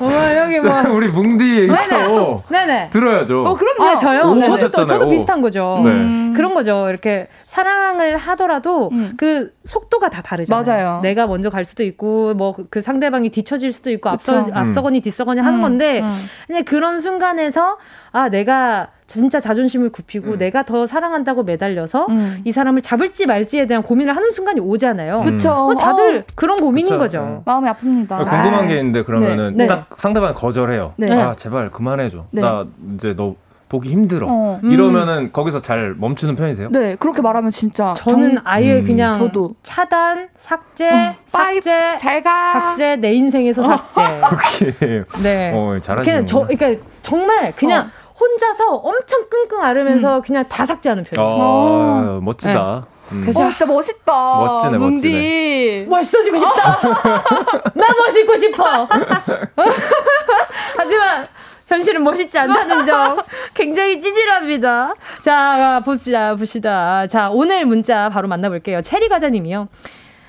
[0.00, 0.80] 와, 여기 뭐.
[0.96, 2.42] 우리 뭉디 얘기죠.
[2.48, 2.88] 네네.
[2.90, 3.44] 들어야죠.
[3.46, 3.84] 어 그럼요.
[3.90, 4.20] 아, 저요?
[4.22, 4.86] 오, 저도, 또, 하셨잖아요.
[4.86, 5.10] 저도 오.
[5.10, 5.80] 비슷한 거죠.
[5.84, 5.90] 네.
[5.90, 6.32] 음.
[6.34, 6.88] 그런 거죠.
[6.88, 9.12] 이렇게 사랑을 하더라도 음.
[9.18, 10.64] 그 속도가 다 다르잖아요.
[10.64, 11.00] 맞아요.
[11.02, 14.56] 내가 먼저 갈 수도 있고 뭐 그 상대방이 뒤처질 수도 있고 앞서 그쵸.
[14.58, 16.26] 앞서거니 뒤서거니 하는 음, 건데 음.
[16.46, 17.78] 그냥 그런 순간에서
[18.12, 20.38] 아 내가 진짜 자존심을 굽히고 음.
[20.38, 22.40] 내가 더 사랑한다고 매달려서 음.
[22.44, 25.22] 이 사람을 잡을지 말지에 대한 고민을 하는 순간이 오잖아요.
[25.22, 25.48] 그쵸.
[25.52, 26.98] 뭐 다들 어, 그런 고민인 그쵸.
[26.98, 27.20] 거죠.
[27.20, 27.42] 음.
[27.44, 28.18] 마음이 아픕니다.
[28.28, 29.66] 궁금한 게 있는데 그러면은 네.
[29.66, 30.94] 딱 상대방이 거절해요.
[30.96, 31.10] 네.
[31.12, 32.26] 아 제발 그만해줘.
[32.30, 32.40] 네.
[32.40, 33.34] 나 이제 너
[33.68, 34.26] 보기 힘들어.
[34.28, 34.60] 어.
[34.62, 34.70] 음.
[34.70, 36.70] 이러면은 거기서 잘 멈추는 편이세요?
[36.70, 38.84] 네, 그렇게 말하면 진짜 저는 정- 아예 음.
[38.84, 39.54] 그냥 저도.
[39.64, 42.52] 차단, 삭제, 어, 삭제, 잘 가.
[42.52, 44.02] 삭제 내 인생에서 삭제.
[44.70, 45.02] 오케이.
[45.22, 45.52] 네.
[45.54, 47.90] 어 잘하시는 그냥 저 그러니까 정말 그냥
[48.20, 51.38] 혼자서 엄청 끙끙 앓으면서 그냥 다 삭제하는 편이에요.
[51.40, 52.86] 아 멋지다.
[53.12, 53.20] 음.
[53.22, 54.36] 그래서 어, 진짜 멋있다.
[54.36, 55.86] 멋지네, 뭉디.
[55.88, 56.78] 멋있어지고 싶다.
[57.74, 58.88] 나 멋있고 싶어.
[60.76, 61.26] 하지만
[61.66, 63.18] 현실은 멋있지 않다는 점
[63.54, 64.92] 굉장히 찌질합니다.
[65.22, 67.06] 자, 보시다, 보시다.
[67.06, 68.82] 자, 오늘 문자 바로 만나볼게요.
[68.82, 69.68] 체리 과자님이요.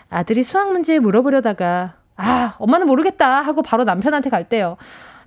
[0.09, 4.77] 아들이 수학 문제 물어보려다가 아, 엄마는 모르겠다 하고 바로 남편한테 갈 때요.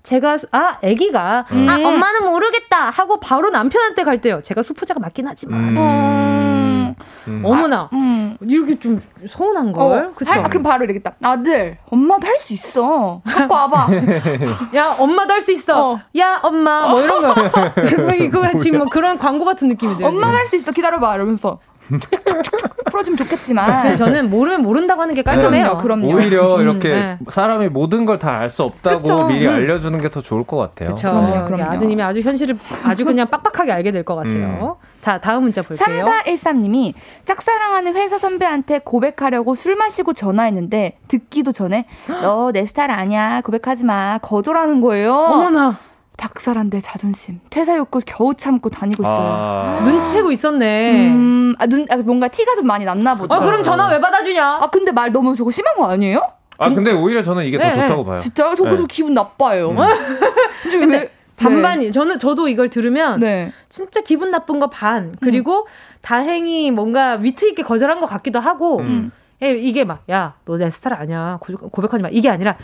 [0.05, 1.67] 제가 수- 아, 아기가 음.
[1.69, 4.41] 아, 엄마는 모르겠다 하고 바로 남편한테 갈 때요.
[4.43, 6.95] 제가 수포자가 맞긴 하지만 음.
[7.27, 7.43] 음.
[7.43, 8.37] 어머나 음.
[8.43, 9.83] 이렇게 좀 서운한 걸.
[10.05, 10.31] 어, 그쵸?
[10.31, 11.15] 할- 아, 그럼 바로 이러겠다.
[11.23, 13.23] 아들, 엄마도 할 수 있어.
[13.25, 13.89] 갖고 와봐.
[14.77, 15.93] 야 엄마도 할 수 있어.
[15.93, 16.01] 어.
[16.19, 17.35] 야 엄마 뭐 이런 거.
[18.31, 20.11] 그거 지금 뭐 그런 광고 같은 느낌이 들어요.
[20.13, 20.71] 엄마도 할수 있어.
[20.71, 21.15] 기다려봐.
[21.15, 21.59] 이러면서.
[21.91, 23.83] 촉촉촉촉 풀어주면 좋겠지만.
[23.83, 25.79] 근데 저는 모르면 모른다고 하는 게 깔끔해요.
[25.79, 26.15] 그럼요, 그럼요.
[26.17, 27.19] 오히려 음, 이렇게 네.
[27.29, 29.27] 사람이 모든 걸 다 알 수 없다고 그쵸.
[29.27, 29.55] 미리 음.
[29.55, 30.91] 알려주는 게 더 좋을 것 같아요.
[30.95, 31.11] 그렇죠.
[31.11, 31.65] 그럼요, 그럼요.
[31.73, 34.77] 아드님이 아주 현실을 아주 그냥 빡빡하게 알게 될 것 같아요.
[35.01, 35.85] 자 다음 문자 볼게요.
[35.87, 43.85] 3413님이 짝사랑하는 회사 선배한테 고백하려고 술 마시고 전화했는데 듣기도 전에 너 내 스타일 아니야 고백하지
[43.85, 45.13] 마 거절하는 거예요.
[45.13, 45.79] 어머나
[46.17, 49.19] 박살한 내 자존심 퇴사 욕구 겨우 참고 다니고 있어요.
[49.21, 49.83] 아.
[49.85, 51.09] 눈치채고 있었네.
[51.09, 53.35] 음, 아, 눈, 아, 뭔가 티가 좀 많이 났나 보다.
[53.35, 54.59] 아 그럼 전화 왜 받아주냐?
[54.63, 56.21] 아 근데 말 너무 저거 심한 거 아니에요?
[56.59, 58.19] 아 근데 오히려 저는 이게 네, 더 좋다고 봐요.
[58.21, 58.55] 진짜요?
[58.55, 58.77] 저거 네.
[58.77, 59.71] 좀 기분 나빠요.
[59.71, 59.77] 음.
[60.63, 63.53] 근데 근데 반반이 저는 저도 이걸 들으면 네.
[63.69, 65.67] 진짜 기분 나쁜 거 반 그리고
[66.01, 69.11] 다행히 뭔가 위트 있게 거절한 것 같기도 하고 음.
[69.45, 72.57] 예, 이게 막 야 너 내 스타일 아니야 고- 고백하지 마 이게 아니라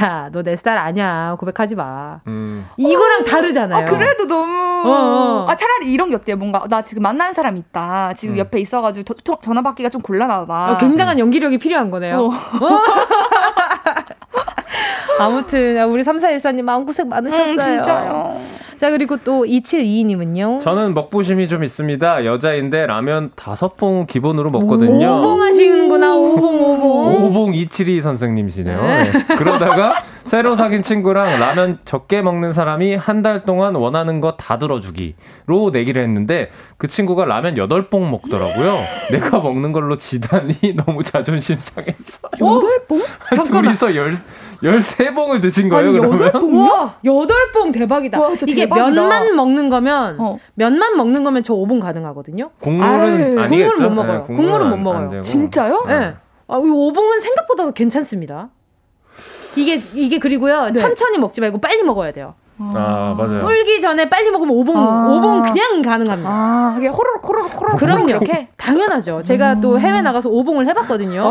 [0.00, 2.66] 야 너 내 스타일 아니야 고백하지 마 음.
[2.76, 3.82] 이거랑 다르잖아요.
[3.82, 4.52] 아 그래도 너무
[4.84, 5.46] 어, 어.
[5.48, 6.36] 아 차라리 이런 게 어때요?
[6.36, 8.12] 뭔가 나 지금 만나는 사람 있다.
[8.16, 8.38] 지금 음.
[8.38, 10.72] 옆에 있어가지고 더- 통- 전화 받기가 좀 곤란하다.
[10.72, 12.18] 어, 굉장한 연기력이 필요한 거네요.
[12.20, 12.30] 어.
[15.18, 17.52] 아무튼 우리 3414님 마음고생 많으셨어요.
[17.52, 18.40] 음, 진짜요.
[18.78, 20.60] 자 그리고 또 2722님은요.
[20.60, 22.24] 저는 먹부심이 좀 있습니다.
[22.24, 25.16] 여자인데 라면 다섯 봉 기본으로 먹거든요.
[25.18, 27.24] 오봉 하시는구나 오봉 오봉.
[27.24, 28.80] 오봉 이칠이 선생님이시네요.
[28.80, 29.10] 네.
[29.10, 29.34] 네.
[29.36, 35.70] 그러다가 새로 사귄 친구랑 라면 적게 먹는 사람이 한 달 동안 원하는 거 다 들어주기로
[35.72, 38.78] 내기를 했는데 그 친구가 라면 8봉 먹더라고요.
[39.10, 42.30] 내가 먹는 걸로 지다니 너무 자존심 상했어요.
[42.40, 43.00] 여덟 봉?
[43.44, 44.14] 둘이서 열,
[44.62, 46.18] 13봉을 드신 거예요, 아니, 그러면?
[46.20, 46.62] 여덟 봉이요?
[46.62, 48.20] 와, 여덟 봉 대박이다.
[48.20, 48.86] 와, 이게 대박이다.
[48.90, 50.38] 면만 먹는 거면 어.
[50.54, 52.50] 면만 먹는 거면 저 5봉 가능하거든요.
[52.60, 53.74] 국물은 아니겠죠?
[53.74, 54.26] 국물은 못 먹어요.
[54.28, 55.22] 네, 국물은 못 안- 먹어요.
[55.22, 55.84] 진짜요?
[55.88, 55.92] 예.
[55.92, 56.14] 네.
[56.50, 58.48] 아, 이 5봉은 생각보다 괜찮습니다.
[59.58, 60.66] 이게 이게 그리고요.
[60.70, 60.74] 네.
[60.80, 62.34] 천천히 먹지 말고 빨리 먹어야 돼요.
[62.60, 63.38] 아, 맞아요.
[63.38, 65.06] 불기 전에 빨리 먹으면 5봉, 아.
[65.08, 66.28] 5봉 그냥 가능합니다.
[66.28, 68.08] 아, 이게 호로록 호로록 호로록 그럼요.
[68.08, 68.48] 이렇게.
[68.56, 69.22] 당연하죠.
[69.22, 71.22] 제가 또 해외 나가서 5봉을 해봤거든요.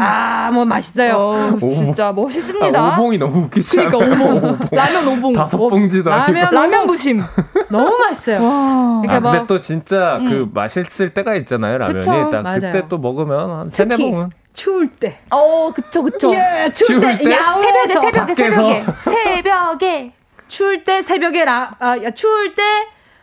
[0.00, 1.16] 아, 뭐 맛있어요.
[1.16, 2.78] 어, 진짜 멋있습니다.
[2.80, 4.36] 아, 오봉이 너무 웃기지 그러니까 않아요?
[4.36, 4.58] 오봉.
[4.70, 5.32] 라면 오봉.
[5.32, 6.38] 다섯 어, 봉지도 아니고.
[6.38, 7.20] 라면 라면 부심.
[7.68, 8.36] 너무 맛있어요.
[8.44, 9.00] 와.
[9.02, 11.98] 그러니까 아, 근데 뭐또 진짜 그 맛있을 때가 있잖아요, 라면이.
[11.98, 12.30] 그쵸.
[12.30, 12.60] 딱 맞아요.
[12.60, 14.30] 그때 또 먹으면 한 세네 봉은.
[14.54, 15.18] 추울 때.
[15.30, 16.32] 어, 그쵸, 그쵸.
[16.32, 17.30] 예, 추울, 추울 때, 때?
[17.32, 18.50] 야외에서 새벽에, 새벽에, 밖에서.
[18.50, 18.84] 새벽에.
[19.02, 20.12] 새벽에.
[20.48, 22.62] 추울 때 새벽에 라, 아, 야, 추울 때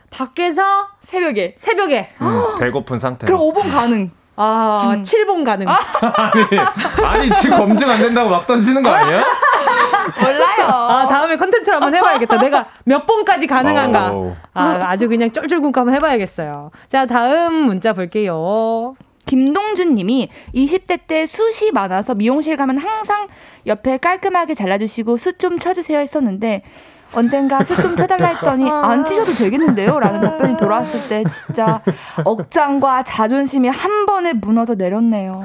[0.10, 1.56] 밖에서 새벽에.
[1.58, 3.26] 새벽에 음, 배고픈 상태.
[3.26, 4.12] 그럼 오봉 가능.
[4.36, 5.04] 아, 음.
[5.04, 5.68] 칠 7봉 가능.
[5.68, 9.22] 아니, 아니, 지금 검증 안 된다고 막 던지는 거 아니에요?
[10.22, 10.68] 몰라요.
[10.68, 12.38] 아, 다음에 컨텐츠로 한번 해봐야겠다.
[12.38, 14.14] 내가 몇 봉까지 가능한가.
[14.54, 16.72] 아, 아주 그냥 쫄쫄 굶고 한번 해봐야겠어요.
[16.88, 18.96] 자, 다음 문자 볼게요.
[19.26, 23.28] 김동준 님이 20대 때 숱이 많아서 미용실 가면 항상
[23.68, 26.64] 옆에 깔끔하게 잘라주시고 숱 좀 쳐주세요 했었는데
[27.14, 30.00] 언젠가 숱 좀 쳐달라 했더니 안 치셔도 되겠는데요?
[30.00, 31.82] 라는 답변이 돌아왔을 때 진짜
[32.24, 35.44] 억장과 자존심이 한 번에 무너져 내렸네요.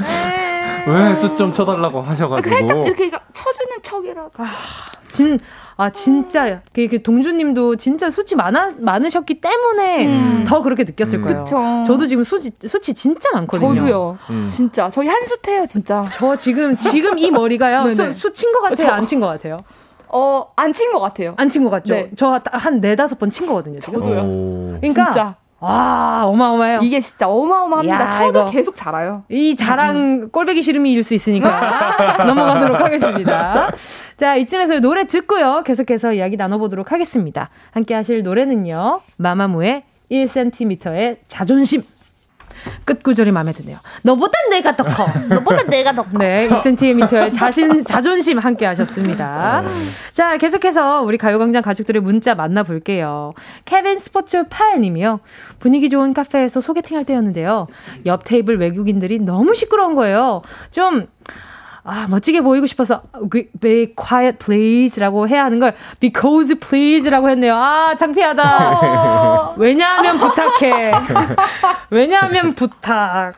[0.86, 2.48] 왜수좀 쳐달라고 하셔가지고.
[2.48, 3.10] 살짝 이렇게
[3.90, 4.30] 척이라도.
[5.08, 5.38] 진,
[5.76, 10.44] 아, 진짜, 그, 그 동주님도 진짜 수치 많아, 많으셨기 때문에 음.
[10.46, 11.24] 더 그렇게 느꼈을 음.
[11.24, 11.44] 거예요.
[11.44, 11.56] 그쵸.
[11.86, 13.74] 저도 지금 수치, 수치 진짜 많거든요.
[13.76, 14.18] 저도요.
[14.30, 14.48] 음.
[14.50, 14.90] 진짜.
[14.90, 16.04] 저희 한숱해요, 진짜.
[16.12, 17.86] 저 지금, 지금 이 머리가요.
[18.12, 18.76] 수친 것 같아요?
[18.88, 19.56] 저- 안친 것 같아요?
[20.08, 21.34] 어, 안 친 것 같아요.
[21.36, 21.94] 안 친 것 같죠?
[21.94, 22.10] 네.
[22.16, 24.02] 저한 네다섯 번 친 거거든요, 지금.
[24.02, 24.20] 저도요.
[24.22, 24.76] 오.
[24.80, 25.36] 그러니까, 진짜.
[25.66, 26.80] 와, 어마어마해요.
[26.82, 28.00] 이게 진짜 어마어마합니다.
[28.06, 28.50] 야, 쳐도 이거.
[28.50, 29.24] 계속 자라요.
[29.28, 31.96] 이 자랑 꼴배기 싫음이 일 수 있으니까
[32.26, 33.70] 넘어가도록 하겠습니다.
[34.16, 35.62] 자, 이쯤에서 노래 듣고요.
[35.64, 37.50] 계속해서 이야기 나눠보도록 하겠습니다.
[37.72, 39.00] 함께 하실 노래는요.
[39.18, 41.82] 마마무의 1cm의 자존심.
[42.84, 43.78] 끝 구절이 마음에 드네요.
[44.02, 45.06] 너보다 내가 더 커.
[45.28, 46.18] 너보다 내가 더 커.
[46.18, 49.62] 네, 1cm의 자신, 자존심 함께 하셨습니다.
[50.12, 53.34] 자, 계속해서 우리 가요광장 가족들의 문자 만나볼게요.
[53.64, 55.20] 케빈 스포츠 8님이요.
[55.58, 57.66] 분위기 좋은 카페에서 소개팅 할 때였는데요.
[58.06, 60.42] 옆 테이블 외국인들이 너무 시끄러운 거예요.
[60.70, 61.06] 좀,
[61.88, 63.02] 아, 멋지게 보이고 싶어서
[63.60, 67.54] be quiet please 라고 해야 하는 걸 because please 라고 했네요.
[67.54, 69.54] 아, 창피하다.
[69.56, 70.92] 왜냐하면 부탁해.
[71.90, 73.34] 왜냐하면 부탁.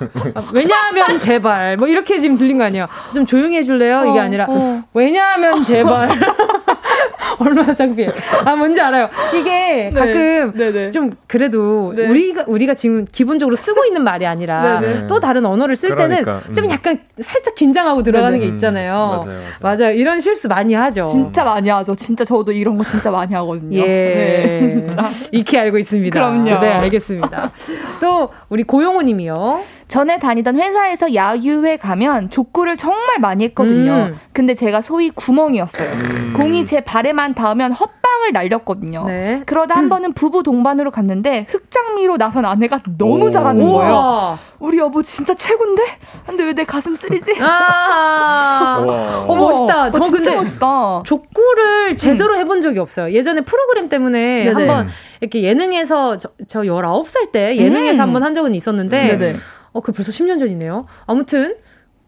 [0.52, 1.76] 왜냐하면 제발.
[1.76, 2.86] 뭐 이렇게 지금 들린 거 아니에요.
[3.12, 4.06] 좀 조용히 해 줄래요?
[4.08, 4.82] 이게 어, 아니라 어.
[4.94, 6.08] 왜냐하면 제발.
[7.40, 8.10] 얼마나 창피해.
[8.44, 9.08] 아, 뭔지 알아요.
[9.34, 10.90] 이게 가끔 네, 네.
[10.90, 12.06] 좀 그래도 네.
[12.06, 15.06] 우리가 우리가 지금 기본적으로 쓰고 있는 말이 아니라 네, 네.
[15.06, 16.54] 또 다른 언어를 쓸 때는 그러니까, 음.
[16.54, 18.52] 좀 약간 살짝 긴장하고 들어가는 네, 게 네.
[18.52, 19.20] 있잖아요.
[19.24, 19.28] 음,
[19.60, 19.94] 맞아요, 맞아요.
[19.94, 21.06] 이런 실수 많이 하죠.
[21.06, 21.94] 진짜 많이 하죠.
[21.94, 23.78] 진짜 저도 이런 거 진짜 많이 하거든요.
[23.78, 23.86] 예.
[23.86, 25.08] 네, 진짜.
[25.32, 26.18] 익히 알고 있습니다.
[26.18, 26.60] 그럼요.
[26.60, 27.52] 네, 알겠습니다.
[28.00, 29.62] 또 우리 고용호 님이요.
[29.88, 34.10] 전에 다니던 회사에서 야유회 가면 족구를 정말 많이 했거든요.
[34.12, 34.20] 음.
[34.32, 35.88] 근데 제가 소위 구멍이었어요.
[36.36, 39.04] 공이 제 발에만 닿으면 헛방을 날렸거든요.
[39.06, 39.42] 네.
[39.46, 43.30] 그러다 한 번은 부부 동반으로 갔는데 흑장미로 나선 아내가 너무 오.
[43.30, 43.92] 잘하는 거예요.
[43.92, 44.38] 우와.
[44.58, 45.82] 우리 여보 진짜 최고인데?
[46.26, 47.36] 근데 왜 내 가슴 쓰리지?
[47.40, 49.24] 아.
[49.26, 49.84] 어, 멋있다.
[49.84, 51.02] 어, 저 진짜 근데 멋있다.
[51.04, 53.12] 족구를 제대로 해본 적이 없어요.
[53.12, 54.50] 예전에 프로그램 때문에 네네.
[54.66, 54.88] 한번
[55.20, 58.08] 이렇게 예능에서 저, 저 19살 때 예능에서 음.
[58.08, 59.36] 한번 한 적은 있었는데 네네.
[59.72, 60.86] 어, 그 벌써 10년 전이네요.
[61.06, 61.56] 아무튼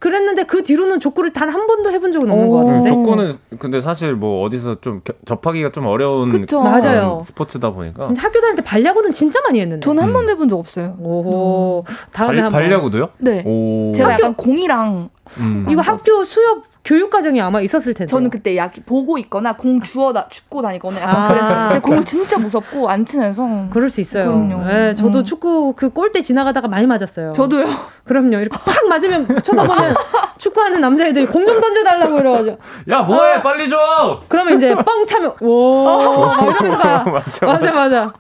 [0.01, 2.51] 그랬는데 그 뒤로는 족구를 단 한 번도 해본 적은 없는 오.
[2.51, 2.91] 것 음, 같은데.
[2.91, 6.61] 족구는 근데 사실 뭐 어디서 좀 겨- 접하기가 좀 어려운 그쵸.
[6.61, 7.23] 그런 맞아요.
[7.27, 9.85] 스포츠다 보니까 진짜 학교 다닐 때 발야구는 진짜 많이 했는데.
[9.85, 10.15] 저는 한 음.
[10.15, 10.97] 번도 해본 적 없어요.
[11.01, 11.85] 오호.
[12.13, 12.61] 다음에 발, 한번.
[12.61, 13.09] 발야구도요?
[13.19, 13.43] 네.
[13.47, 13.93] 오.
[13.95, 15.65] 제가 약간 공이랑 음.
[15.69, 18.11] 이거 학교 수업 교육 과정이 아마 있었을 텐데.
[18.11, 21.29] 저는 그때 약 보고 있거나 공 주워 다 죽고 다니거나 약간 아.
[21.29, 21.69] 그랬어요.
[21.69, 23.67] 제가 공을 진짜 무섭고 안 친해서.
[23.71, 24.25] 그럴 수 있어요.
[24.25, 24.67] 그럼요.
[24.67, 25.25] 네, 저도 음.
[25.25, 27.33] 축구 그 골대 지나가다가 많이 맞았어요.
[27.33, 27.67] 저도요.
[28.05, 28.39] 그럼요.
[28.39, 29.95] 이렇게 팍 맞으면 쳐다보면
[30.39, 32.59] 축구하는 남자애들이 공 좀 던져달라고 이러가지고.
[32.91, 34.21] 야 뭐해 빨리 줘.
[34.29, 37.05] 그러면 이제 뻥 차면 와막 이러면서 가.
[37.05, 38.13] 맞아, 맞아 맞아.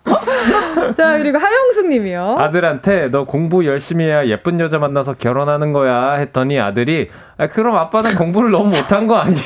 [0.96, 2.36] 자 그리고 하영숙 님이요.
[2.38, 6.99] 아들한테 너 공부 열심히 해야 예쁜 여자 만나서 결혼하는 거야 했더니 아들이
[7.38, 9.40] 아, 그럼 아빠는 공부를 너무 못한 거 아니야?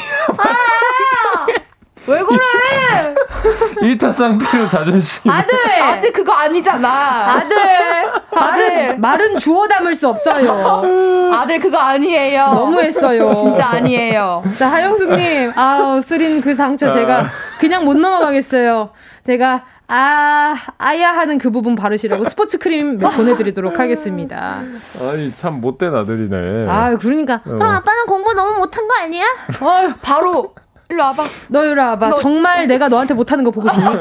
[2.06, 2.38] 왜 그래?
[3.80, 5.30] 일타쌍피로 자존심.
[5.30, 5.54] 아들!
[5.82, 6.88] 아들 그거 아니잖아.
[6.88, 7.56] 아들!
[8.34, 8.98] 아들.
[8.98, 10.82] 말은 주워 담을 수 없어요.
[11.34, 12.44] 아들 그거 아니에요.
[12.46, 13.32] 너무했어요.
[13.34, 14.44] 진짜 아니에요.
[14.58, 17.26] 자, 하영숙님, 아우, 쓰린 그 상처 제가
[17.58, 18.90] 그냥 못 넘어가겠어요.
[19.24, 24.62] 제가, 아, 아야 하는 그 부분 바르시라고 스포츠 크림 보내드리도록 하겠습니다.
[25.12, 26.66] 아니 참 못된 아들이네.
[26.68, 27.34] 아, 그러니까.
[27.36, 27.40] 어.
[27.44, 29.24] 그럼 아빠는 공부 너무 못한 거 아니야?
[29.60, 30.54] 어, 바로
[30.88, 31.24] 일로 와봐.
[31.48, 32.08] 너 이리 와봐.
[32.10, 33.84] 너- 정말 내가 너한테 못하는 거 보고 싶니?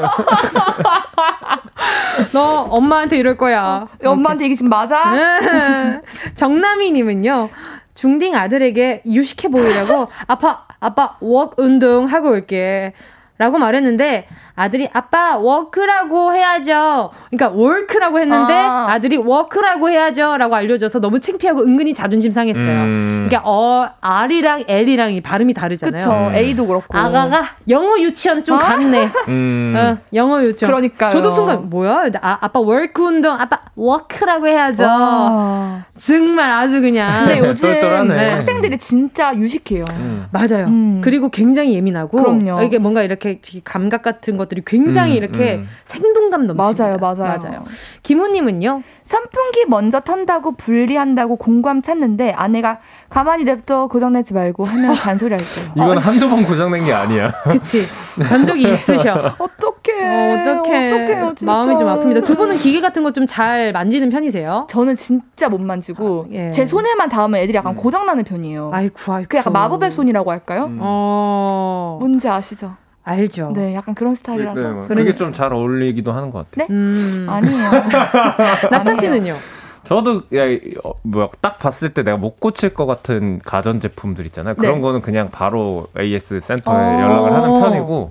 [2.32, 3.86] 너 엄마한테 이럴 거야.
[4.04, 5.10] 엄마한테 이게 지금 맞아?
[5.14, 6.00] 네.
[6.34, 7.48] 정남이님은요.
[7.94, 12.92] 중딩 아들에게 유식해 보이려고 아빠 아빠 walk 운동 하고 올게.
[13.36, 17.10] 라고 말했는데 아들이 아빠 walk라고 해야죠.
[17.30, 18.86] 그러니까 walk라고 했는데 아.
[18.88, 18.98] 아.
[19.00, 22.80] 들이 walk라고 해야죠라고 알려줘서 너무 창피하고 은근히 자존심 상했어요.
[22.82, 23.26] 음.
[23.28, 26.00] 그러니까 어 R이랑 L이랑 이 발음이 다르잖아요.
[26.00, 26.32] 그쵸.
[26.36, 26.96] A도 그렇고.
[26.96, 28.58] 아가가 영어 유치원 좀 아?
[28.60, 29.08] 갔네.
[29.28, 29.74] 음.
[29.76, 30.70] 어, 영어 유치원.
[30.72, 31.10] 그러니까요.
[31.10, 32.10] 저도 순간 뭐야?
[32.20, 34.84] 아, 아빠 walk 운동, 아빠 walk라고 해야죠.
[34.84, 35.84] 와.
[36.00, 37.26] 정말 아주 그냥.
[37.26, 38.30] 근데 요즘 똘똘하네.
[38.30, 39.84] 학생들이 진짜 유식해요.
[39.90, 40.26] 음.
[40.30, 40.66] 맞아요.
[40.66, 41.00] 음.
[41.02, 42.62] 그리고 굉장히 예민하고 그럼요.
[42.62, 45.68] 이게 뭔가 이렇게 감각 같은 것들이 굉장히 음, 이렇게 음.
[45.84, 46.84] 생동감 넘칩니다.
[46.84, 47.38] 맞아요, 맞아요.
[47.42, 47.64] 맞아요.
[48.02, 48.82] 김호님은요.
[49.04, 52.78] 선풍기 먼저 턴다고 분리한다고 공감 찾는데 아내가
[53.10, 55.70] 가만히 냅둬 고장내지 말고 하면 잔소리 할 거예요.
[55.76, 57.30] 이건 한두 번 고장낸 게 아니야.
[57.44, 57.82] 그치.
[58.28, 59.34] 전적이 있으셔.
[59.38, 59.92] 어떡해.
[60.38, 60.86] 어, 어떡해.
[60.88, 61.52] 어떡해요, 진짜.
[61.52, 62.24] 마음이 좀 아픕니다.
[62.24, 64.66] 두 분은 기계 같은 거 좀 잘 만지는 편이세요?
[64.68, 66.50] 저는 진짜 못 만지고 예.
[66.50, 67.76] 제 손에만 닿으면 애들이 약간 음.
[67.76, 68.70] 고장나는 편이에요.
[68.72, 69.28] 아이쿠, 아이쿠.
[69.28, 70.64] 그 약간 마법의 손이라고 할까요?
[70.64, 70.78] 음.
[70.80, 71.96] 어.
[72.00, 72.74] 뭔지 아시죠?
[73.04, 73.52] 알죠.
[73.54, 74.60] 네, 약간 그런 스타일이라서.
[74.60, 74.96] 네, 뭐 그래.
[75.04, 76.66] 그게 좀 잘 어울리기도 하는 것 같아.
[76.66, 76.74] 네?
[76.74, 77.26] 음.
[77.28, 77.70] 아니에요.
[78.70, 79.34] 낙타 씨는요?
[79.84, 84.24] 저도 야, 이, 어, 뭐야 딱 봤을 때 내가 못 고칠 것 같은 가전 제품들
[84.26, 84.54] 있잖아요.
[84.54, 84.80] 그런 네.
[84.80, 87.00] 거는 그냥 바로 AS 센터에 어.
[87.02, 88.10] 연락을 하는 편이고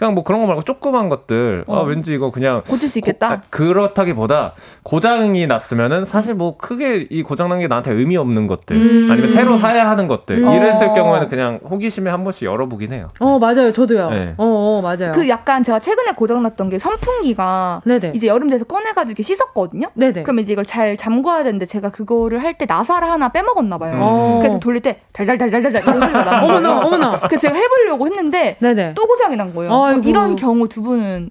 [0.00, 1.82] 그냥 뭐 그런 거 말고 조그만 것들 아 어.
[1.82, 3.28] 왠지 이거 그냥 고칠 수 있겠다.
[3.28, 8.46] 고- 아, 그렇다기보다 고장이 났으면은 사실 뭐 크게 이 고장 난 게 나한테 의미 없는
[8.46, 9.08] 것들 음.
[9.10, 10.54] 아니면 새로 사야 하는 것들 음.
[10.54, 10.94] 이랬을 어.
[10.94, 13.08] 경우에는 그냥 호기심에 한 번씩 열어보긴 해요.
[13.20, 13.70] 어, 맞아요.
[13.72, 14.08] 저도요.
[14.08, 14.34] 네.
[14.38, 15.12] 어, 어, 맞아요.
[15.12, 18.12] 그 약간 제가 최근에 고장 났던 게 선풍기가 네네.
[18.14, 19.88] 이제 여름 돼서 꺼내가지고 이렇게 씻었거든요.
[19.92, 20.22] 네네.
[20.22, 23.94] 그럼 이제 이걸 잘 잠궈야 되는데 제가 그거를 할 때 나사를 하나 빼먹었나 봐요.
[23.94, 23.98] 음.
[24.02, 24.38] 어.
[24.40, 26.52] 그래서 돌릴 때 달달달달달달 이런 소리가 나는 거예요.
[26.58, 27.20] 어머나, 어머나.
[27.20, 28.94] 그래서 제가 해보려고 했는데 네네.
[28.94, 29.70] 또 고장이 난 거예요.
[29.94, 30.08] 아이고.
[30.08, 31.30] 이런 경우 두 분은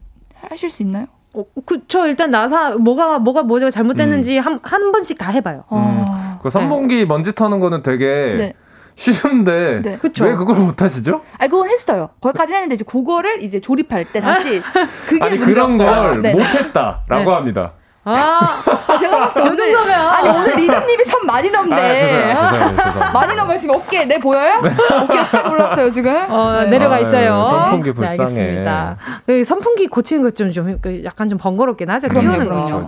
[0.50, 1.08] 하실 수 있나요?
[1.34, 5.64] 어, 그, 저 일단 나사, 뭐가, 뭐가, 뭐가 잘못됐는지 한, 한 번씩 다 해봐요.
[5.70, 8.54] 아, 그 선풍기 먼지 터는 거는 되게 네.
[8.96, 9.98] 쉬운데 네.
[9.98, 10.26] 그쵸.
[10.26, 11.22] 왜 그걸 못 하시죠?
[11.38, 12.10] 아, 그건 했어요.
[12.20, 14.62] 거기까지 했는데 이제 그거를 이제 조립할 때 다시
[15.08, 16.02] 그게 아니 그런 문제였어요.
[16.02, 16.34] 걸 네.
[16.34, 17.32] 못했다라고 네.
[17.32, 17.74] 합니다.
[18.16, 20.00] 아, 아, 제가 봤을 때요 오늘 정도면.
[20.08, 21.76] 아니 오늘 리더님이 선 많이 아, 넘네.
[21.76, 23.12] 죄송해요, 죄송해요, 죄송해요.
[23.14, 24.54] 많이 넘어요 지금 어깨 내 보여요?
[24.60, 26.16] 어깨 딱 올랐어요 지금.
[26.30, 26.70] 어, 네.
[26.72, 27.30] 내려가 있어요.
[27.50, 28.20] 선풍기 네, 불쌍해.
[28.22, 28.98] 알겠습니다.
[29.26, 32.08] 그 선풍기 고치는 것 좀, 좀, 그 약간 좀 번거롭긴 하죠.
[32.08, 32.66] 그럼요, 그럼요.
[32.66, 32.78] 거.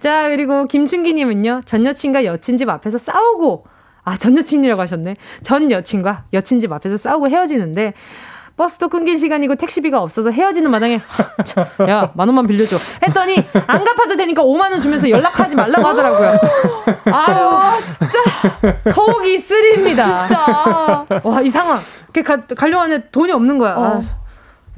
[0.00, 3.64] 자, 그리고 김춘기님은요, 전 여친과 여친 집 앞에서 싸우고,
[4.04, 5.16] 아, 전 여친이라고 하셨네.
[5.42, 7.94] 전 여친과 여친 집 앞에서 싸우고 헤어지는데,
[8.56, 11.00] 버스도 끊긴 시간이고 택시비가 없어서 헤어지는 마당에
[11.88, 12.76] 야, 만 원만 빌려줘.
[13.02, 13.36] 했더니
[13.66, 16.38] 안 갚아도 되니까 5만 원 주면서 연락하지 말라고 하더라고요.
[17.12, 20.26] 아유, 진짜 속이 쓰립니다.
[20.26, 21.20] 진짜.
[21.22, 21.78] 와, 이 상황.
[22.12, 23.72] 그 가, 가려고 하는데 돈이 없는 거야.
[23.74, 24.00] 아,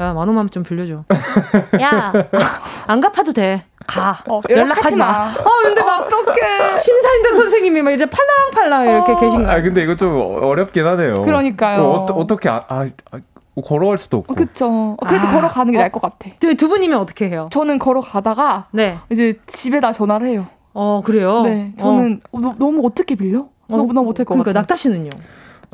[0.01, 1.05] 야, 만 원만 좀 빌려줘.
[1.81, 2.13] 야,
[2.89, 3.65] 안 갚아도 돼.
[3.87, 4.19] 가.
[4.29, 5.33] 어, 연락하지 마.
[5.39, 6.81] 어, 근데 막 어떡해.
[6.81, 9.19] 심사인대 선생님이 막 이제 팔랑팔랑 이렇게 어.
[9.21, 9.55] 계신 거야.
[9.55, 11.15] 아 근데 이거 좀 어렵긴 하네요.
[11.15, 11.83] 그러니까요.
[11.83, 13.19] 어, 어, 어떻게 아, 아, 아,
[13.63, 14.33] 걸어갈 수도 없고.
[14.33, 14.97] 어, 그쵸.
[15.07, 15.31] 그래도 아.
[15.33, 16.31] 걸어가는 게 나을 것 같아.
[16.41, 17.49] 두, 두 분이면 어떻게 해요?
[17.51, 18.99] 저는 걸어가다가 네.
[19.11, 20.47] 이제 집에다 전화를 해요.
[20.75, 21.43] 어, 그래요?
[21.43, 21.73] 네.
[21.77, 23.47] 저는 어, 너, 너무 어떻게 빌려?
[23.69, 24.61] 너무 너무 못할 것 그러니까 같아.
[24.61, 25.11] 낙타 씨는요?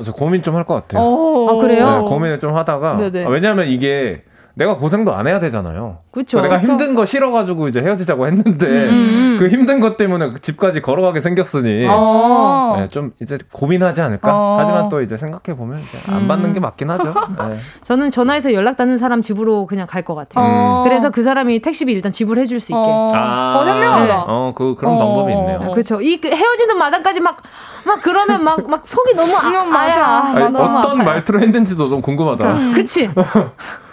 [0.03, 1.01] 저 고민 좀 할 것 같아요.
[1.01, 1.49] 어.
[1.57, 2.01] 아, 그래요?
[2.01, 3.25] 네, 고민을 좀 하다가 네네.
[3.25, 4.23] 아, 왜냐하면 이게
[4.55, 5.99] 내가 고생도 안 해야 되잖아요.
[6.15, 6.39] 그쵸.
[6.41, 6.71] 내가 그쵸.
[6.71, 8.89] 힘든 거 싫어가지고 이제 헤어지자고 했는데 음,
[9.33, 9.35] 음.
[9.37, 12.75] 그 힘든 것 때문에 집까지 걸어가게 생겼으니 어.
[12.79, 14.31] 네, 좀 이제 고민하지 않을까.
[14.33, 14.57] 어.
[14.59, 16.27] 하지만 또 이제 생각해 보면 안 음.
[16.29, 17.13] 받는 게 맞긴 하죠.
[17.49, 17.57] 네.
[17.83, 20.45] 저는 전화해서 연락 닿는 사람 집으로 그냥 갈 것 같아요.
[20.45, 20.83] 어.
[20.85, 22.77] 그래서 그 사람이 택시비 일단 지불해 줄 수 있게.
[22.79, 23.57] 어, 아.
[23.59, 24.25] 어, 현명하다.
[24.27, 25.59] 어, 그 그런 어, 방법이 어, 있네요.
[25.69, 25.71] 어.
[25.73, 25.99] 그렇죠.
[25.99, 27.37] 이 헤어지는 마당까지 막,
[27.85, 29.79] 막 그러면 막, 막 속이 너무 아, 음, 맞아.
[29.81, 30.05] 아야.
[30.27, 30.49] 아니, 맞아.
[30.49, 31.05] 너무 어떤 아파요.
[31.05, 32.53] 말투로 했는지도 너무 궁금하다.
[32.73, 33.09] 그치?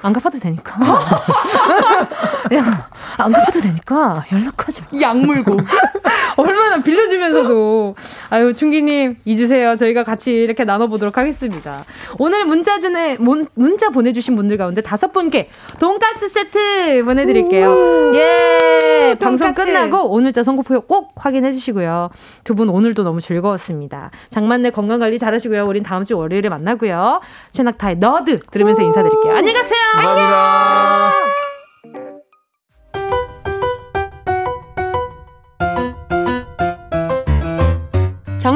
[0.03, 0.75] 안 갚아도 되니까.
[2.55, 2.89] 야,
[3.19, 4.85] 안 갚아도 되니까 연락하자.
[5.01, 5.57] 약 물고.
[6.37, 7.95] 얼마나 빌려주면서도.
[8.31, 9.77] 아유, 충기님, 잊으세요.
[9.77, 11.85] 저희가 같이 이렇게 나눠보도록 하겠습니다.
[12.19, 18.15] 오늘 문자 중에, 문, 문자 보내주신 분들 가운데 다섯 분께 돈가스 세트 보내드릴게요.
[18.15, 19.17] 예!
[19.21, 19.65] 방송 돈가스.
[19.65, 22.11] 끝나고 오늘자 선곡표 꼭 확인해 주시고요.
[22.45, 24.11] 두 분 오늘도 너무 즐거웠습니다.
[24.31, 25.65] 장만내 건강관리 잘하시고요.
[25.65, 27.21] 우린 다음 주 월요일에 만나고요.
[27.53, 29.35] 최낙타의 너드 들으면서 인사드릴게요.
[29.35, 29.81] 안녕히 가세요!
[29.95, 31.42] 감사합니다.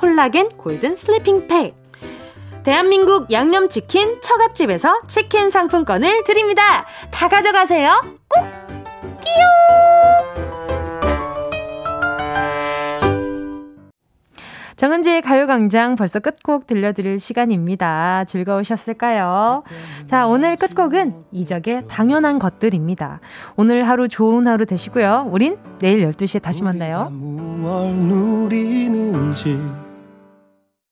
[0.00, 1.74] 콜라겐 golden sleeping 팩,
[2.62, 6.86] 대한민국 양념치킨 처갓집에서 치킨 상품권을 드립니다.
[7.10, 8.02] 다 가져가세요.
[8.28, 8.44] 꼭
[9.20, 9.44] 끼요.
[14.76, 18.24] 정은지의 가요광장 벌써 끝곡 들려드릴 시간입니다.
[18.24, 19.62] 즐거우셨을까요?
[20.06, 23.20] 자, 오늘 끝곡은 이적의 당연한 것들입니다.
[23.56, 25.28] 오늘 하루 좋은 하루 되시고요.
[25.30, 27.10] 우린 내일 12시에 다시 만나요.